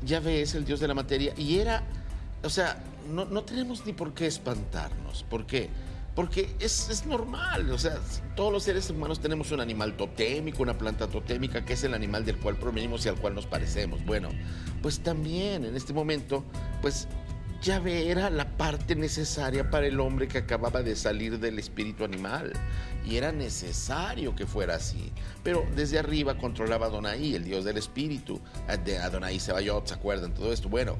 Yahvé 0.05 0.43
es 0.43 0.53
el 0.53 0.65
Dios 0.65 0.79
de 0.79 0.87
la 0.87 0.93
materia 0.93 1.33
y 1.35 1.57
era, 1.57 1.81
o 2.43 2.49
sea, 2.49 2.77
no, 3.09 3.25
tenemos 3.43 3.85
ni 3.85 3.93
por 3.93 4.13
qué 4.13 4.27
espantarnos. 4.27 5.23
¿Por 5.23 5.45
qué? 5.45 5.69
Porque 6.15 6.55
es, 6.59 6.89
es, 6.89 7.05
normal, 7.05 7.69
o 7.69 7.77
sea, 7.77 7.97
todos 8.35 8.51
los 8.51 8.63
seres 8.63 8.89
humanos 8.89 9.19
tenemos 9.19 9.51
un 9.51 9.61
animal 9.61 9.95
totémico, 9.95 10.63
una 10.63 10.75
planta 10.75 11.07
totémica, 11.07 11.63
que 11.63 11.73
es 11.73 11.83
el 11.83 11.93
animal 11.93 12.25
del 12.25 12.37
cual 12.37 12.55
provenimos 12.57 13.05
y 13.05 13.09
al 13.09 13.17
cual 13.17 13.35
nos 13.35 13.45
parecemos. 13.45 14.03
Bueno, 14.03 14.29
pues 14.81 14.99
también 14.99 15.63
en 15.63 15.75
este 15.75 15.93
momento, 15.93 16.43
pues 16.81 17.07
Yahvé 17.61 18.11
era 18.11 18.29
la 18.29 18.45
parte 18.55 18.95
necesaria 18.95 19.69
para 19.69 19.87
el 19.87 19.99
hombre 19.99 20.27
que 20.27 20.37
acababa 20.37 20.83
de 20.83 20.95
salir 20.95 21.39
del 21.39 21.57
espíritu 21.59 22.03
animal. 22.03 22.53
Y 23.05 23.15
era 23.15 23.31
necesario 23.31 24.35
que 24.35 24.45
fuera 24.45 24.75
así. 24.75 25.11
Pero 25.43 25.65
desde 25.75 25.97
arriba 25.97 26.37
controlaba 26.37 26.87
a 26.87 26.89
Adonai, 26.89 27.35
el 27.35 27.45
dios 27.45 27.65
del 27.65 27.77
espíritu. 27.77 28.39
De 28.85 28.97
Adonai 28.99 29.39
Sebayot, 29.39 29.87
¿se 29.87 29.93
acuerdan? 29.93 30.33
Todo 30.33 30.53
esto. 30.53 30.69
Bueno, 30.69 30.97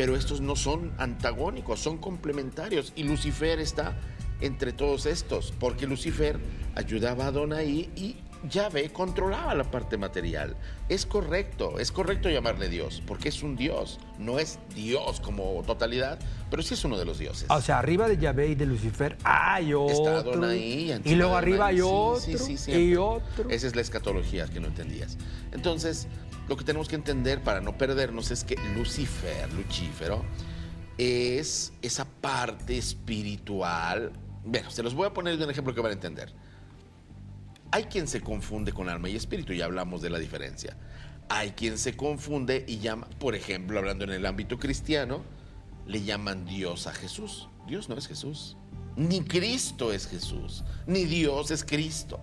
pero 0.00 0.16
estos 0.16 0.40
no 0.40 0.56
son 0.56 0.94
antagónicos, 0.96 1.78
son 1.78 1.98
complementarios. 1.98 2.94
Y 2.96 3.02
Lucifer 3.02 3.60
está 3.60 3.98
entre 4.40 4.72
todos 4.72 5.04
estos, 5.04 5.52
porque 5.60 5.86
Lucifer 5.86 6.40
ayudaba 6.74 7.26
a 7.26 7.26
Adonai 7.26 7.90
y 7.94 8.16
Yahvé 8.48 8.90
controlaba 8.94 9.54
la 9.54 9.64
parte 9.64 9.98
material. 9.98 10.56
Es 10.88 11.04
correcto, 11.04 11.78
es 11.78 11.92
correcto 11.92 12.30
llamarle 12.30 12.70
Dios, 12.70 13.02
porque 13.06 13.28
es 13.28 13.42
un 13.42 13.56
Dios. 13.56 13.98
No 14.18 14.38
es 14.38 14.58
Dios 14.74 15.20
como 15.20 15.62
totalidad, 15.66 16.18
pero 16.48 16.62
sí 16.62 16.72
es 16.72 16.82
uno 16.86 16.96
de 16.96 17.04
los 17.04 17.18
dioses. 17.18 17.44
O 17.50 17.60
sea, 17.60 17.78
arriba 17.78 18.08
de 18.08 18.16
Yahvé 18.16 18.48
y 18.48 18.54
de 18.54 18.64
Lucifer 18.64 19.18
hay 19.22 19.74
otro. 19.74 20.50
y 20.54 21.14
luego 21.14 21.36
arriba 21.36 21.66
hay 21.66 21.82
otro. 21.82 22.46
y 22.68 22.96
otro. 22.96 23.50
Esa 23.50 23.66
es 23.66 23.74
la 23.74 23.82
escatología 23.82 24.46
que 24.46 24.60
no 24.60 24.68
entendías. 24.68 25.18
Entonces, 25.52 26.08
lo 26.50 26.56
que 26.56 26.64
tenemos 26.64 26.88
que 26.88 26.96
entender 26.96 27.40
para 27.44 27.60
no 27.60 27.78
perdernos 27.78 28.32
es 28.32 28.42
que 28.42 28.56
Lucifer, 28.74 29.52
Lucífero, 29.52 30.24
es 30.98 31.72
esa 31.80 32.04
parte 32.04 32.76
espiritual. 32.76 34.10
Bueno, 34.44 34.68
se 34.72 34.82
los 34.82 34.92
voy 34.92 35.06
a 35.06 35.12
poner 35.12 35.38
de 35.38 35.44
un 35.44 35.50
ejemplo 35.50 35.72
que 35.72 35.80
van 35.80 35.90
a 35.90 35.94
entender. 35.94 36.34
Hay 37.70 37.84
quien 37.84 38.08
se 38.08 38.20
confunde 38.20 38.72
con 38.72 38.88
alma 38.88 39.08
y 39.08 39.14
espíritu, 39.14 39.52
ya 39.52 39.66
hablamos 39.66 40.02
de 40.02 40.10
la 40.10 40.18
diferencia. 40.18 40.76
Hay 41.28 41.52
quien 41.52 41.78
se 41.78 41.96
confunde 41.96 42.64
y 42.66 42.78
llama, 42.78 43.06
por 43.20 43.36
ejemplo, 43.36 43.78
hablando 43.78 44.02
en 44.02 44.10
el 44.10 44.26
ámbito 44.26 44.58
cristiano, 44.58 45.22
le 45.86 46.02
llaman 46.02 46.46
Dios 46.46 46.88
a 46.88 46.92
Jesús. 46.92 47.48
Dios 47.68 47.88
no 47.88 47.94
es 47.96 48.08
Jesús. 48.08 48.56
Ni 48.96 49.20
Cristo 49.20 49.92
es 49.92 50.08
Jesús. 50.08 50.64
Ni 50.88 51.04
Dios 51.04 51.52
es 51.52 51.62
Cristo. 51.62 52.18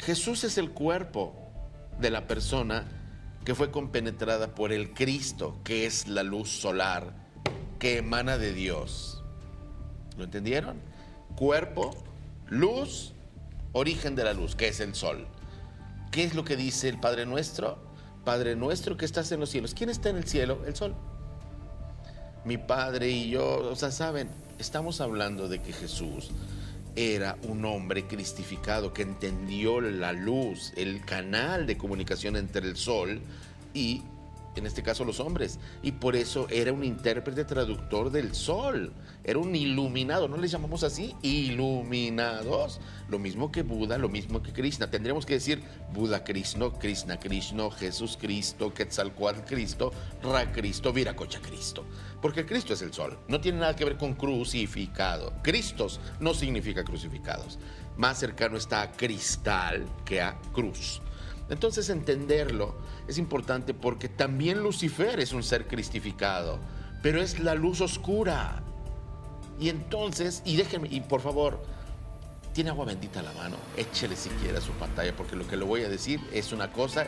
Jesús 0.00 0.44
es 0.44 0.58
el 0.58 0.70
cuerpo 0.72 1.39
de 2.00 2.10
la 2.10 2.26
persona 2.26 2.84
que 3.44 3.54
fue 3.54 3.70
compenetrada 3.70 4.54
por 4.54 4.72
el 4.72 4.92
Cristo, 4.92 5.58
que 5.64 5.86
es 5.86 6.08
la 6.08 6.22
luz 6.22 6.48
solar 6.48 7.14
que 7.78 7.98
emana 7.98 8.38
de 8.38 8.52
Dios. 8.52 9.22
¿Lo 10.16 10.24
entendieron? 10.24 10.80
Cuerpo, 11.36 11.96
luz 12.48 13.14
origen 13.72 14.14
de 14.14 14.24
la 14.24 14.34
luz, 14.34 14.54
que 14.54 14.68
es 14.68 14.80
el 14.80 14.94
sol. 14.94 15.26
¿Qué 16.10 16.24
es 16.24 16.34
lo 16.34 16.44
que 16.44 16.56
dice 16.56 16.88
el 16.88 17.00
Padre 17.00 17.24
Nuestro? 17.24 17.78
Padre 18.24 18.56
Nuestro 18.56 18.96
que 18.96 19.06
estás 19.06 19.32
en 19.32 19.40
los 19.40 19.48
cielos. 19.48 19.74
¿Quién 19.74 19.88
está 19.88 20.10
en 20.10 20.16
el 20.16 20.26
cielo? 20.26 20.62
El 20.66 20.76
sol. 20.76 20.94
Mi 22.44 22.58
Padre 22.58 23.08
y 23.10 23.30
yo, 23.30 23.70
o 23.70 23.76
sea, 23.76 23.90
saben, 23.90 24.28
estamos 24.58 25.00
hablando 25.00 25.48
de 25.48 25.62
que 25.62 25.72
Jesús 25.72 26.30
era 26.96 27.36
un 27.42 27.64
hombre 27.64 28.06
cristificado 28.06 28.92
que 28.92 29.02
entendió 29.02 29.80
la 29.80 30.12
luz, 30.12 30.72
el 30.76 31.04
canal 31.04 31.66
de 31.66 31.76
comunicación 31.76 32.36
entre 32.36 32.66
el 32.66 32.76
sol 32.76 33.20
y 33.74 34.02
en 34.60 34.66
este 34.66 34.82
caso 34.82 35.04
los 35.04 35.18
hombres, 35.18 35.58
y 35.82 35.92
por 35.92 36.14
eso 36.14 36.46
era 36.50 36.72
un 36.72 36.84
intérprete 36.84 37.44
traductor 37.44 38.10
del 38.10 38.34
sol, 38.34 38.92
era 39.24 39.38
un 39.38 39.54
iluminado, 39.56 40.28
¿no 40.28 40.36
les 40.36 40.50
llamamos 40.50 40.84
así? 40.84 41.16
Iluminados, 41.22 42.80
lo 43.08 43.18
mismo 43.18 43.50
que 43.50 43.62
Buda, 43.62 43.98
lo 43.98 44.08
mismo 44.08 44.42
que 44.42 44.52
Krishna, 44.52 44.90
tendríamos 44.90 45.26
que 45.26 45.34
decir 45.34 45.62
Buda 45.92 46.22
Krishna, 46.22 46.70
Krishna 46.78 47.18
Krishna, 47.18 47.70
Jesús 47.72 48.16
Cristo, 48.20 48.72
Quetzalcoatl 48.72 49.40
Cristo, 49.46 49.92
Ra 50.22 50.52
Cristo, 50.52 50.92
Viracocha 50.92 51.40
Cristo, 51.40 51.84
porque 52.22 52.46
Cristo 52.46 52.74
es 52.74 52.82
el 52.82 52.92
sol, 52.92 53.18
no 53.28 53.40
tiene 53.40 53.58
nada 53.58 53.74
que 53.74 53.84
ver 53.84 53.96
con 53.96 54.14
crucificado, 54.14 55.32
Cristos 55.42 56.00
no 56.20 56.34
significa 56.34 56.84
crucificados, 56.84 57.58
más 57.96 58.18
cercano 58.18 58.56
está 58.56 58.82
a 58.82 58.92
cristal 58.92 59.86
que 60.04 60.20
a 60.20 60.38
cruz. 60.52 61.02
Entonces 61.50 61.90
entenderlo 61.90 62.76
es 63.08 63.18
importante 63.18 63.74
porque 63.74 64.08
también 64.08 64.62
Lucifer 64.62 65.18
es 65.20 65.32
un 65.32 65.42
ser 65.42 65.66
cristificado, 65.66 66.58
pero 67.02 67.20
es 67.20 67.40
la 67.40 67.54
luz 67.54 67.80
oscura. 67.80 68.62
Y 69.58 69.68
entonces, 69.68 70.42
y 70.44 70.56
déjenme, 70.56 70.88
y 70.90 71.00
por 71.00 71.20
favor, 71.20 71.62
tiene 72.52 72.70
agua 72.70 72.84
bendita 72.84 73.20
a 73.20 73.24
la 73.24 73.32
mano, 73.32 73.56
échele 73.76 74.16
siquiera 74.16 74.60
su 74.60 74.72
pantalla, 74.72 75.14
porque 75.14 75.36
lo 75.36 75.46
que 75.46 75.56
le 75.56 75.64
voy 75.64 75.82
a 75.82 75.88
decir 75.88 76.20
es 76.32 76.52
una 76.52 76.72
cosa 76.72 77.06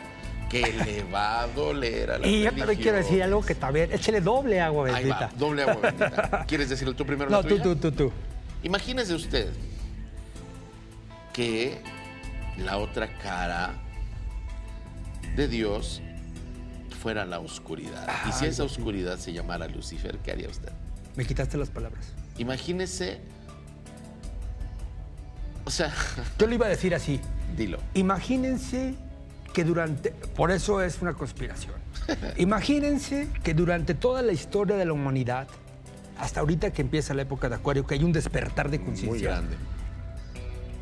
que 0.49 0.61
le 0.61 1.03
va 1.05 1.41
a 1.41 1.47
doler 1.47 2.11
a 2.11 2.19
la 2.19 2.27
Y 2.27 2.43
yo 2.43 2.51
también 2.51 2.79
quiero 2.79 2.97
decir 2.97 3.23
algo 3.23 3.41
que 3.41 3.55
también, 3.55 3.91
échele 3.91 4.21
doble 4.21 4.61
agua 4.61 4.83
bendita. 4.85 5.31
doble 5.35 5.63
agua 5.63 5.75
bendita. 5.81 6.45
¿Quieres 6.47 6.69
decirlo 6.69 6.93
tú 6.93 7.05
primero? 7.05 7.29
No, 7.31 7.43
tú, 7.43 7.59
tú, 7.59 7.75
tú, 7.75 7.91
tú. 7.91 8.11
Imagínese 8.61 9.15
usted 9.15 9.49
que 11.33 11.79
la 12.57 12.77
otra 12.77 13.17
cara 13.17 13.82
de 15.35 15.47
Dios 15.47 16.01
fuera 17.01 17.25
la 17.25 17.39
oscuridad 17.39 18.07
y 18.29 18.31
si 18.31 18.45
esa 18.45 18.63
oscuridad 18.63 19.17
se 19.17 19.33
llamara 19.33 19.67
Lucifer, 19.67 20.17
¿qué 20.19 20.31
haría 20.31 20.47
usted? 20.49 20.71
Me 21.15 21.25
quitaste 21.25 21.57
las 21.57 21.69
palabras. 21.69 22.13
Imagínese, 22.37 23.19
o 25.65 25.69
sea, 25.71 25.91
Yo 26.39 26.47
le 26.47 26.55
iba 26.55 26.65
a 26.65 26.69
decir 26.69 26.93
así. 26.95 27.19
dilo. 27.57 27.77
Imagínense 27.93 28.95
que 29.53 29.63
durante, 29.63 30.11
por 30.11 30.51
eso 30.51 30.81
es 30.81 31.01
una 31.01 31.13
conspiración. 31.13 31.75
Imagínense 32.37 33.27
que 33.43 33.53
durante 33.53 33.93
toda 33.93 34.21
la 34.21 34.31
historia 34.31 34.75
de 34.77 34.85
la 34.85 34.93
humanidad, 34.93 35.47
hasta 36.17 36.39
ahorita 36.39 36.71
que 36.71 36.81
empieza 36.81 37.13
la 37.13 37.21
época 37.23 37.49
de 37.49 37.55
Acuario, 37.55 37.85
que 37.85 37.95
hay 37.95 38.03
un 38.03 38.11
despertar 38.13 38.69
de 38.69 38.79
Muy 38.79 38.87
conciencia. 38.87 39.29
grande. 39.29 39.55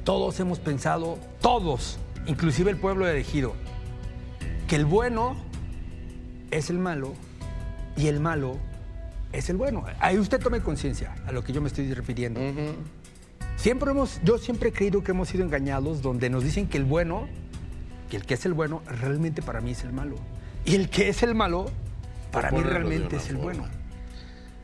Todos 0.03 0.39
hemos 0.39 0.59
pensado, 0.59 1.17
todos, 1.41 1.97
inclusive 2.25 2.71
el 2.71 2.77
pueblo 2.77 3.07
elegido, 3.07 3.53
que 4.71 4.77
el 4.77 4.85
bueno 4.85 5.35
es 6.49 6.69
el 6.69 6.79
malo 6.79 7.13
y 7.97 8.07
el 8.07 8.21
malo 8.21 8.57
es 9.33 9.49
el 9.49 9.57
bueno. 9.57 9.83
Ahí 9.99 10.17
usted 10.17 10.39
tome 10.39 10.61
conciencia 10.61 11.13
a 11.27 11.33
lo 11.33 11.43
que 11.43 11.51
yo 11.51 11.59
me 11.59 11.67
estoy 11.67 11.93
refiriendo. 11.93 12.39
Siempre 13.57 13.91
hemos, 13.91 14.21
yo 14.23 14.37
siempre 14.37 14.69
he 14.69 14.71
creído 14.71 15.03
que 15.03 15.11
hemos 15.11 15.27
sido 15.27 15.43
engañados 15.43 16.01
donde 16.01 16.29
nos 16.29 16.45
dicen 16.45 16.69
que 16.69 16.77
el 16.77 16.85
bueno, 16.85 17.27
que 18.09 18.15
el 18.15 18.25
que 18.25 18.35
es 18.35 18.45
el 18.45 18.53
bueno, 18.53 18.81
realmente 18.85 19.41
para 19.41 19.59
mí 19.59 19.71
es 19.71 19.83
el 19.83 19.91
malo. 19.91 20.15
Y 20.63 20.75
el 20.75 20.89
que 20.89 21.09
es 21.09 21.21
el 21.21 21.35
malo, 21.35 21.69
para 22.31 22.49
mí 22.51 22.61
realmente 22.61 23.17
es 23.17 23.27
el 23.27 23.35
forma. 23.39 23.43
bueno. 23.43 23.65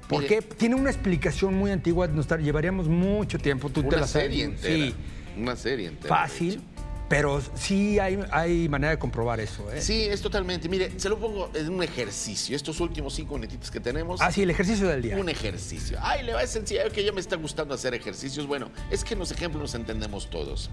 Porque 0.07 0.37
Mire. 0.37 0.55
tiene 0.55 0.75
una 0.75 0.89
explicación 0.89 1.53
muy 1.53 1.71
antigua, 1.71 2.07
nos 2.07 2.29
llevaríamos 2.29 2.87
mucho 2.87 3.39
tiempo. 3.39 3.69
Tú 3.69 3.83
te 3.83 3.97
la 3.97 4.07
sabes. 4.07 4.29
serie 4.29 4.45
entera. 4.45 4.73
Sí, 4.73 4.95
Una 5.37 5.57
serie 5.57 5.89
entera. 5.89 6.15
fácil. 6.15 6.63
Pero 7.09 7.41
sí 7.55 7.99
hay, 7.99 8.19
hay 8.31 8.67
manera 8.67 8.91
de 8.91 8.99
comprobar 8.99 9.39
eso. 9.39 9.71
¿eh? 9.71 9.81
Sí, 9.81 10.03
es 10.03 10.21
totalmente. 10.21 10.67
Mire, 10.67 10.99
se 10.99 11.07
lo 11.07 11.17
pongo 11.17 11.49
en 11.53 11.69
un 11.69 11.81
ejercicio. 11.81 12.55
Estos 12.55 12.81
últimos 12.81 13.13
cinco 13.13 13.35
minutitos 13.35 13.71
que 13.71 13.79
tenemos. 13.79 14.21
Ah, 14.21 14.31
sí, 14.31 14.41
el 14.43 14.49
ejercicio 14.49 14.87
del 14.87 15.01
día. 15.01 15.17
Un 15.17 15.29
ejercicio. 15.29 15.97
Ay, 16.01 16.23
le 16.23 16.33
va 16.33 16.41
a 16.41 16.47
sencillo, 16.47 16.81
que 16.91 17.03
ya 17.03 17.13
me 17.13 17.21
está 17.21 17.37
gustando 17.37 17.73
hacer 17.73 17.93
ejercicios. 17.93 18.45
Bueno, 18.45 18.71
es 18.91 19.05
que 19.05 19.13
en 19.13 19.19
los 19.19 19.31
ejemplos 19.31 19.61
nos 19.61 19.75
entendemos 19.75 20.29
todos. 20.29 20.69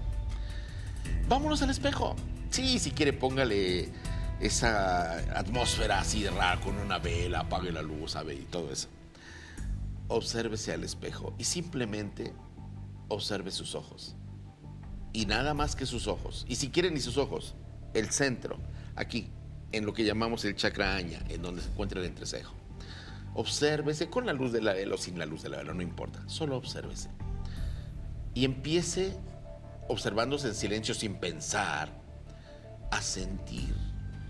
Vámonos 1.29 1.61
al 1.61 1.69
espejo. 1.69 2.15
Sí, 2.49 2.79
si 2.79 2.91
quiere, 2.91 3.13
póngale 3.13 3.89
esa 4.41 5.17
atmósfera 5.39 5.99
así 5.99 6.23
de 6.23 6.31
rara 6.31 6.59
con 6.59 6.77
una 6.77 6.99
vela, 6.99 7.41
apague 7.41 7.71
la 7.71 7.81
luz, 7.81 8.11
¿sabe? 8.11 8.35
Y 8.35 8.43
todo 8.43 8.71
eso. 8.71 8.89
Obsérvese 10.09 10.73
al 10.73 10.83
espejo 10.83 11.33
y 11.37 11.45
simplemente 11.45 12.33
observe 13.07 13.51
sus 13.51 13.73
ojos. 13.73 14.15
Y 15.15 15.27
nada 15.27 15.53
más 15.53 15.77
que 15.77 15.85
sus 15.85 16.07
ojos. 16.07 16.45
Y 16.45 16.55
si 16.55 16.71
quieren 16.71 16.93
ni 16.93 16.99
sus 16.99 17.17
ojos, 17.17 17.55
el 17.93 18.09
centro, 18.09 18.57
aquí, 18.97 19.29
en 19.71 19.85
lo 19.85 19.93
que 19.93 20.03
llamamos 20.03 20.43
el 20.43 20.57
chakra 20.57 20.93
aña, 20.93 21.23
en 21.29 21.41
donde 21.41 21.61
se 21.61 21.69
encuentra 21.69 22.01
el 22.01 22.05
entrecejo. 22.05 22.53
Obsérvese 23.33 24.09
con 24.09 24.25
la 24.25 24.33
luz 24.33 24.51
de 24.51 24.61
la 24.61 24.73
vela 24.73 24.95
o 24.95 24.97
sin 24.97 25.17
la 25.17 25.25
luz 25.25 25.41
de 25.41 25.47
la 25.47 25.59
vela, 25.59 25.73
no 25.73 25.81
importa. 25.81 26.21
Solo 26.27 26.57
obsérvese. 26.57 27.11
Y 28.33 28.43
empiece 28.43 29.17
observándose 29.87 30.49
en 30.49 30.55
silencio 30.55 30.93
sin 30.93 31.15
pensar 31.15 31.97
a 32.91 33.01
sentir 33.01 33.73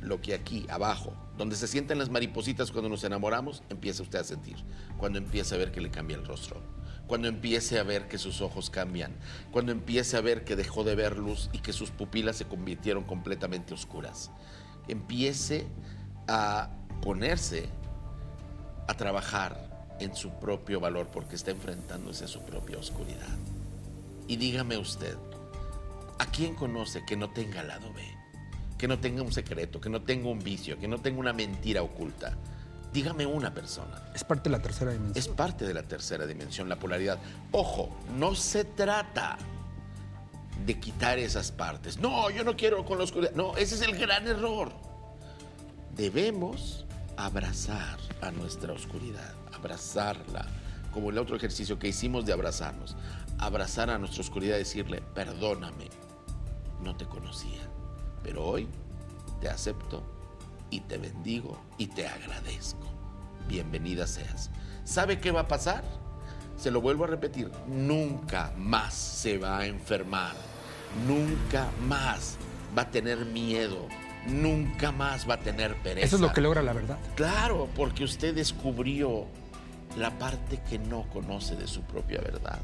lo 0.04 0.22
que 0.22 0.36
aquí 0.36 0.68
abajo, 0.70 1.18
donde 1.36 1.56
se 1.56 1.65
sienten 1.65 1.98
las 1.98 2.12
maripositas 2.12 2.70
cuando 2.70 2.89
nos 2.89 3.04
enamoramos, 3.04 3.63
empieza 3.70 4.04
usted 4.04 4.20
a 4.20 4.24
sentir. 4.24 4.58
Cuando 5.00 5.18
empiece 5.18 5.56
a 5.56 5.58
ver 5.58 5.72
que 5.72 5.82
le 5.82 5.89
cambia 5.89 6.15
el 6.15 6.27
rostro. 6.27 6.75
Cuando 7.07 7.27
empiece 7.27 7.79
a 7.79 7.83
ver 7.83 8.07
que 8.07 8.17
sus 8.17 8.41
ojos 8.41 8.69
cambian. 8.69 9.13
Cuando 9.51 9.71
empiece 9.71 10.17
a 10.17 10.21
ver 10.21 10.43
que 10.43 10.55
dejó 10.55 10.83
de 10.83 10.95
ver 10.95 11.17
luz 11.17 11.50
y 11.53 11.59
que 11.59 11.74
sus 11.74 11.91
pupilas 11.91 12.35
se 12.38 12.45
convirtieron 12.45 13.03
completamente 13.03 13.74
oscuras. 13.74 14.31
Empiece 14.88 15.67
a 16.27 16.69
ponerse 17.01 17.69
a 18.88 18.95
trabajar 18.95 19.95
en 20.00 20.15
su 20.15 20.31
propio 20.39 20.79
valor 20.79 21.07
porque 21.07 21.35
está 21.35 21.51
enfrentándose 21.51 22.25
a 22.25 22.27
su 22.27 22.41
propia 22.41 22.77
oscuridad. 22.77 23.38
Y 24.27 24.38
dígame 24.38 24.77
usted, 24.77 25.15
¿a 26.19 26.25
quién 26.25 26.56
conoce 26.56 27.03
que 27.06 27.15
no 27.15 27.30
tenga 27.30 27.63
lado 27.63 27.93
B? 27.93 28.01
Que 28.77 28.88
no 28.88 28.99
tenga 28.99 29.21
un 29.21 29.32
secreto, 29.32 29.80
que 29.80 29.89
no 29.89 30.01
tenga 30.01 30.30
un 30.30 30.39
vicio, 30.39 30.80
que 30.80 30.88
no 30.88 30.99
tenga 30.99 31.19
una 31.19 31.34
mentira 31.34 31.82
oculta. 31.82 32.36
Dígame 32.95 33.25
una 33.25 33.53
persona. 33.53 34.01
Es 34.13 34.23
parte 34.23 34.49
de 34.49 34.55
la 34.55 34.62
tercera 34.62 34.93
Es 34.93 34.97
dimensión. 34.97 35.36
parte 35.36 35.65
de 35.65 35.73
la 35.73 35.84
tercera 35.84 36.25
dimensión, 36.25 36.69
la 36.69 36.77
polaridad. 36.77 37.19
Ojo, 37.51 37.89
no 38.17 38.36
se 38.36 38.63
trata 38.63 39.38
de 40.65 40.79
quitar 40.79 41.19
esas 41.19 41.51
partes. 41.51 41.99
No, 41.99 42.29
yo 42.29 42.45
no 42.45 42.55
quiero 42.55 42.86
con 42.86 42.97
la 42.97 43.03
oscuridad. 43.03 43.34
No, 43.34 43.58
ese 43.58 43.75
es 43.75 43.81
el 43.81 43.97
gran 43.97 44.25
error. 44.25 44.71
Debemos 45.93 46.86
abrazar 47.17 47.99
a 48.21 48.31
nuestra 48.31 48.71
oscuridad, 48.71 49.34
abrazarla, 49.53 50.45
como 50.93 51.10
el 51.10 51.17
otro 51.17 51.36
ejercicio 51.36 51.77
que 51.77 51.89
hicimos 51.89 52.25
de 52.25 52.31
abrazarnos. 52.31 52.95
Abrazar 53.39 53.89
a 53.89 53.97
nuestra 53.97 54.21
oscuridad 54.21 54.55
y 54.55 54.60
decirle, 54.60 55.01
perdóname, 55.13 55.89
no 56.81 56.95
te 56.95 57.05
conocía, 57.05 57.60
pero 58.23 58.45
hoy 58.45 58.69
te 59.41 59.49
acepto 59.49 60.14
y 60.75 60.81
te 60.81 60.97
bendigo 60.97 61.57
y 61.77 61.88
te 61.88 62.05
agradezco. 62.05 62.85
Bienvenida 63.47 64.05
seas. 64.07 64.49
¿Sabe 64.83 65.19
qué 65.19 65.31
va 65.31 65.41
a 65.41 65.47
pasar? 65.47 65.85
Se 66.57 66.69
lo 66.69 66.81
vuelvo 66.81 67.05
a 67.05 67.07
repetir, 67.07 67.49
nunca 67.65 68.53
más 68.57 68.93
se 68.93 69.38
va 69.38 69.59
a 69.59 69.65
enfermar, 69.67 70.33
nunca 71.07 71.69
más 71.88 72.38
va 72.77 72.83
a 72.83 72.91
tener 72.91 73.25
miedo, 73.25 73.88
nunca 74.27 74.91
más 74.91 75.29
va 75.29 75.35
a 75.35 75.39
tener 75.39 75.75
pereza. 75.81 76.07
Eso 76.07 76.15
es 76.17 76.21
lo 76.21 76.33
que 76.33 76.41
logra 76.41 76.61
la 76.61 76.73
verdad. 76.73 76.97
Claro, 77.15 77.69
porque 77.73 78.03
usted 78.03 78.35
descubrió 78.35 79.27
la 79.97 80.11
parte 80.19 80.61
que 80.69 80.77
no 80.77 81.03
conoce 81.09 81.55
de 81.55 81.67
su 81.67 81.83
propia 81.83 82.19
verdad. 82.19 82.59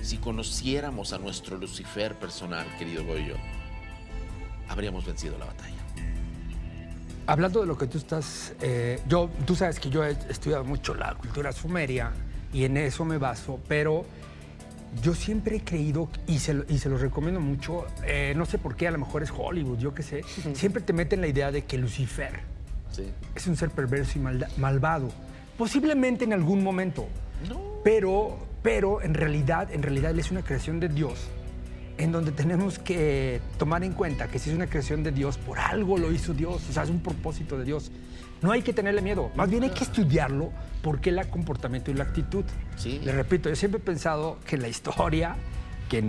Si 0.00 0.16
conociéramos 0.16 1.12
a 1.12 1.18
nuestro 1.18 1.58
Lucifer 1.58 2.14
personal, 2.14 2.66
querido 2.78 3.04
Goyo, 3.04 3.36
habríamos 4.68 5.04
vencido 5.04 5.36
la 5.38 5.44
batalla. 5.44 5.73
Hablando 7.26 7.60
de 7.62 7.66
lo 7.66 7.78
que 7.78 7.86
tú 7.86 7.96
estás, 7.98 8.52
eh, 8.60 9.00
yo, 9.08 9.30
tú 9.46 9.56
sabes 9.56 9.80
que 9.80 9.88
yo 9.88 10.04
he 10.04 10.10
estudiado 10.28 10.62
mucho 10.64 10.94
la 10.94 11.14
cultura 11.14 11.52
sumeria 11.52 12.10
y 12.52 12.64
en 12.64 12.76
eso 12.76 13.04
me 13.06 13.16
baso, 13.16 13.58
pero 13.66 14.04
yo 15.02 15.14
siempre 15.14 15.56
he 15.56 15.60
creído, 15.64 16.08
y 16.26 16.38
se, 16.38 16.52
lo- 16.54 16.64
y 16.68 16.78
se 16.78 16.88
los 16.90 17.00
recomiendo 17.00 17.40
mucho, 17.40 17.86
eh, 18.06 18.34
no 18.36 18.44
sé 18.44 18.58
por 18.58 18.76
qué, 18.76 18.88
a 18.88 18.90
lo 18.90 18.98
mejor 18.98 19.22
es 19.22 19.32
Hollywood, 19.36 19.78
yo 19.78 19.94
qué 19.94 20.02
sé, 20.02 20.22
siempre 20.54 20.82
te 20.82 20.92
meten 20.92 21.20
la 21.22 21.26
idea 21.26 21.50
de 21.50 21.64
que 21.64 21.78
Lucifer 21.78 22.40
¿sí? 22.92 23.04
es 23.34 23.46
un 23.46 23.56
ser 23.56 23.70
perverso 23.70 24.18
y 24.18 24.22
malda- 24.22 24.48
malvado. 24.58 25.08
Posiblemente 25.56 26.24
en 26.24 26.32
algún 26.34 26.62
momento, 26.62 27.06
pero, 27.82 28.38
pero 28.62 29.00
en 29.02 29.14
realidad, 29.14 29.72
en 29.72 29.82
realidad 29.82 30.10
él 30.10 30.18
es 30.20 30.30
una 30.30 30.42
creación 30.42 30.78
de 30.78 30.88
Dios, 30.90 31.26
en 31.98 32.12
donde 32.12 32.32
tenemos 32.32 32.78
que 32.78 33.40
tomar 33.58 33.84
en 33.84 33.92
cuenta 33.92 34.28
que 34.28 34.38
si 34.38 34.50
es 34.50 34.56
una 34.56 34.66
creación 34.66 35.02
de 35.02 35.12
Dios, 35.12 35.38
por 35.38 35.58
algo 35.58 35.96
lo 35.98 36.10
hizo 36.12 36.34
Dios, 36.34 36.62
o 36.68 36.72
sea, 36.72 36.82
es 36.82 36.90
un 36.90 37.00
propósito 37.00 37.56
de 37.58 37.64
Dios. 37.64 37.90
No 38.42 38.50
hay 38.52 38.62
que 38.62 38.72
tenerle 38.72 39.00
miedo, 39.00 39.30
más 39.36 39.48
bien 39.48 39.62
hay 39.62 39.70
que 39.70 39.84
estudiarlo 39.84 40.50
porque 40.82 41.10
el 41.10 41.28
comportamiento 41.28 41.90
y 41.90 41.94
la 41.94 42.04
actitud. 42.04 42.44
Sí. 42.76 43.00
Le 43.02 43.12
repito, 43.12 43.48
yo 43.48 43.56
siempre 43.56 43.80
he 43.80 43.84
pensado 43.84 44.38
que 44.46 44.56
en 44.56 44.62
la 44.62 44.68
historia, 44.68 45.36
que 45.88 46.02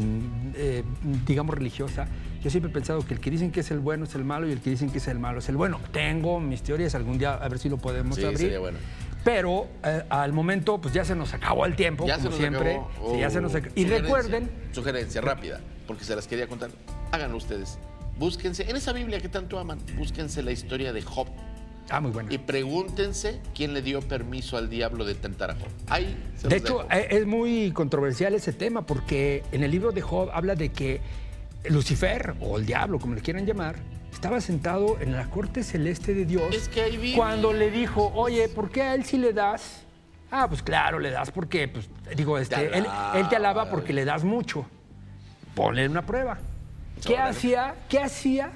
eh, 0.56 0.84
digamos 1.26 1.56
religiosa, 1.56 2.08
yo 2.44 2.50
siempre 2.50 2.70
he 2.72 2.74
pensado 2.74 3.06
que 3.06 3.14
el 3.14 3.20
que 3.20 3.32
dicen 3.32 3.52
que 3.52 3.62
es 3.62 3.72
el 3.72 3.80
bueno 3.80 4.04
es 4.06 4.16
el 4.16 4.24
malo 4.26 4.48
y 4.48 4.52
el 4.52 4.60
que 4.60 4.70
dicen 4.70 4.90
que 4.90 4.98
es 4.98 5.08
el 5.08 5.18
malo 5.20 5.40
es 5.40 5.50
el 5.50 5.56
bueno. 5.58 5.80
Tengo 5.92 6.40
mis 6.40 6.62
teorías, 6.62 6.94
algún 6.96 7.18
día 7.18 7.36
a 7.36 7.48
ver 7.48 7.58
si 7.60 7.70
lo 7.70 7.78
podemos 7.78 8.18
Sí, 8.18 8.24
abrir. 8.24 8.38
sería 8.40 8.60
bueno. 8.60 8.78
Pero 9.26 9.68
eh, 9.84 10.04
al 10.10 10.32
momento, 10.32 10.80
pues 10.80 10.94
ya 10.94 11.04
se 11.04 11.16
nos 11.16 11.34
acabó 11.34 11.66
el 11.66 11.76
tiempo, 11.76 12.06
Ya 12.08 12.18
como 12.18 12.32
siempre. 12.32 12.76
acabó. 12.76 13.12
Sí, 13.14 13.20
ya 13.20 13.30
se 13.30 13.40
Oh, 13.40 13.42
nos 13.42 13.56
acabó. 13.56 13.74
Y 13.76 13.82
sugerencia, 13.82 14.02
recuerden, 14.04 14.52
Sugerencia 14.72 15.22
rápida, 15.22 15.60
porque 15.88 16.06
se 16.06 16.16
las 16.16 16.28
quería 16.28 16.48
contar. 16.48 16.70
Háganlo 17.12 17.36
ustedes. 17.38 17.78
Búsquense, 18.18 18.70
en 18.70 18.76
esa 18.78 18.94
Biblia 18.94 19.20
que 19.20 19.28
tanto 19.28 19.60
aman, 19.60 19.80
búsquense 19.98 20.42
la 20.44 20.52
historia 20.52 20.94
de 20.94 21.02
Job 21.02 21.28
ah, 21.90 22.00
muy 22.00 22.12
bueno. 22.12 22.32
y 22.32 22.38
pregúntense 22.38 23.42
quién 23.54 23.74
le 23.74 23.82
dio 23.82 24.00
permiso 24.02 24.56
al 24.58 24.70
diablo 24.70 25.04
de 25.04 25.16
tentar 25.16 25.52
a 25.52 25.56
Job. 25.56 25.68
Ahí 25.90 26.16
se 26.38 26.48
De 26.48 26.56
hecho, 26.58 26.78
dejo. 26.84 26.92
eh, 26.94 27.08
es 27.10 27.26
muy 27.26 27.72
controversial 27.72 28.34
ese 28.36 28.54
tema 28.54 28.86
porque 28.86 29.44
en 29.52 29.64
el 29.64 29.72
libro 29.72 29.92
de 29.92 30.02
Job 30.02 30.30
habla 30.34 30.56
de 30.56 30.70
que 30.70 31.02
Lucifer, 31.68 32.36
o 32.42 32.58
el 32.60 32.66
diablo, 32.66 33.00
como 33.00 33.16
le 33.16 33.22
quieran 33.22 33.46
llamar, 33.46 33.76
estaba 34.16 34.40
sentado 34.40 34.98
en 35.02 35.12
la 35.12 35.26
corte 35.30 35.62
celeste 35.62 36.14
de 36.14 36.26
Dios 36.26 36.56
Es 36.56 36.70
que 36.70 36.82
ahí 36.82 36.96
vive. 36.98 37.18
cuando 37.18 37.52
le 37.52 37.70
dijo, 37.70 38.12
oye, 38.16 38.48
¿por 38.48 38.72
qué 38.72 38.82
a 38.82 38.96
él 38.96 39.04
sí 39.04 39.18
le 39.18 39.34
das? 39.34 39.84
Ah, 40.32 40.48
pues 40.48 40.64
claro, 40.64 41.00
le 41.00 41.12
das 41.12 41.32
porque, 41.32 41.68
pues, 41.68 41.90
digo, 42.16 42.38
este, 42.38 42.56
Te 42.56 42.78
él, 42.78 42.88
él 43.14 43.30
te 43.30 43.36
alaba 43.36 43.70
porque 43.70 43.92
le 43.94 44.06
das 44.06 44.24
mucho. 44.24 44.66
Ponle 45.54 45.88
una 45.88 46.02
prueba. 46.06 46.38
¿Qué 47.06 47.14
Órale. 47.14 47.30
hacía? 47.30 47.76
¿Qué 47.90 48.00
hacía 48.00 48.52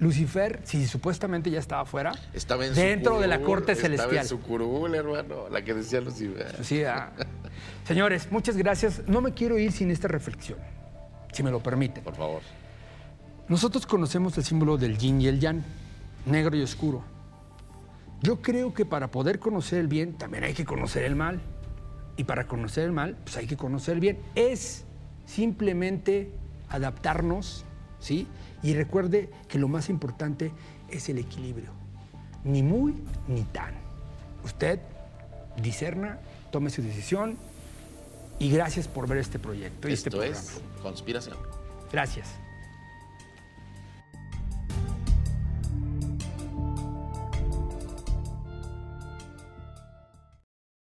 Lucifer 0.00 0.60
si 0.64 0.84
supuestamente 0.86 1.48
ya 1.50 1.60
estaba 1.60 1.84
fuera? 1.84 2.12
Estaba 2.34 2.66
en 2.66 2.74
su 2.74 2.80
dentro 2.80 3.20
de 3.20 3.28
la 3.28 3.38
curul, 3.38 3.54
corte 3.58 3.72
Estaba 3.72 3.88
celestial. 3.88 4.16
en 4.22 4.28
su 4.28 4.40
curul, 4.40 4.94
hermano, 4.94 5.48
la 5.48 5.62
que 5.62 5.74
decía 5.74 6.00
Lucifer. 6.00 6.56
Sí, 6.64 6.82
ah. 6.84 7.10
Señores, 7.86 8.26
muchas 8.32 8.56
gracias. 8.56 9.02
No 9.06 9.20
me 9.20 9.32
quiero 9.32 9.58
ir 9.58 9.70
sin 9.72 9.90
esta 9.92 10.08
reflexión, 10.08 10.58
si 11.32 11.42
me 11.44 11.50
lo 11.52 11.60
permiten. 11.62 12.02
Por 12.02 12.16
favor. 12.16 12.42
Nosotros 13.48 13.86
conocemos 13.86 14.36
el 14.38 14.44
símbolo 14.44 14.78
del 14.78 14.96
yin 14.98 15.20
y 15.20 15.26
el 15.26 15.40
yang, 15.40 15.62
negro 16.26 16.56
y 16.56 16.62
oscuro. 16.62 17.02
Yo 18.22 18.40
creo 18.40 18.72
que 18.72 18.84
para 18.84 19.10
poder 19.10 19.38
conocer 19.38 19.80
el 19.80 19.88
bien 19.88 20.14
también 20.14 20.44
hay 20.44 20.54
que 20.54 20.64
conocer 20.64 21.04
el 21.04 21.16
mal. 21.16 21.40
Y 22.16 22.24
para 22.24 22.46
conocer 22.46 22.84
el 22.84 22.92
mal, 22.92 23.16
pues 23.24 23.36
hay 23.36 23.46
que 23.46 23.56
conocer 23.56 23.94
el 23.94 24.00
bien. 24.00 24.18
Es 24.34 24.84
simplemente 25.26 26.30
adaptarnos, 26.68 27.64
¿sí? 28.00 28.26
Y 28.62 28.74
recuerde 28.74 29.30
que 29.48 29.58
lo 29.58 29.66
más 29.66 29.88
importante 29.88 30.52
es 30.88 31.08
el 31.08 31.18
equilibrio. 31.18 31.70
Ni 32.44 32.62
muy 32.62 32.94
ni 33.28 33.42
tan. 33.44 33.74
Usted 34.44 34.80
discerna, 35.60 36.18
tome 36.50 36.70
su 36.70 36.82
decisión 36.82 37.36
y 38.38 38.50
gracias 38.50 38.88
por 38.88 39.08
ver 39.08 39.18
este 39.18 39.38
proyecto 39.38 39.88
y 39.88 39.92
este 39.92 40.08
Esto 40.10 40.18
programa. 40.18 40.40
es 40.40 40.60
conspiración. 40.82 41.36
Gracias. 41.90 42.28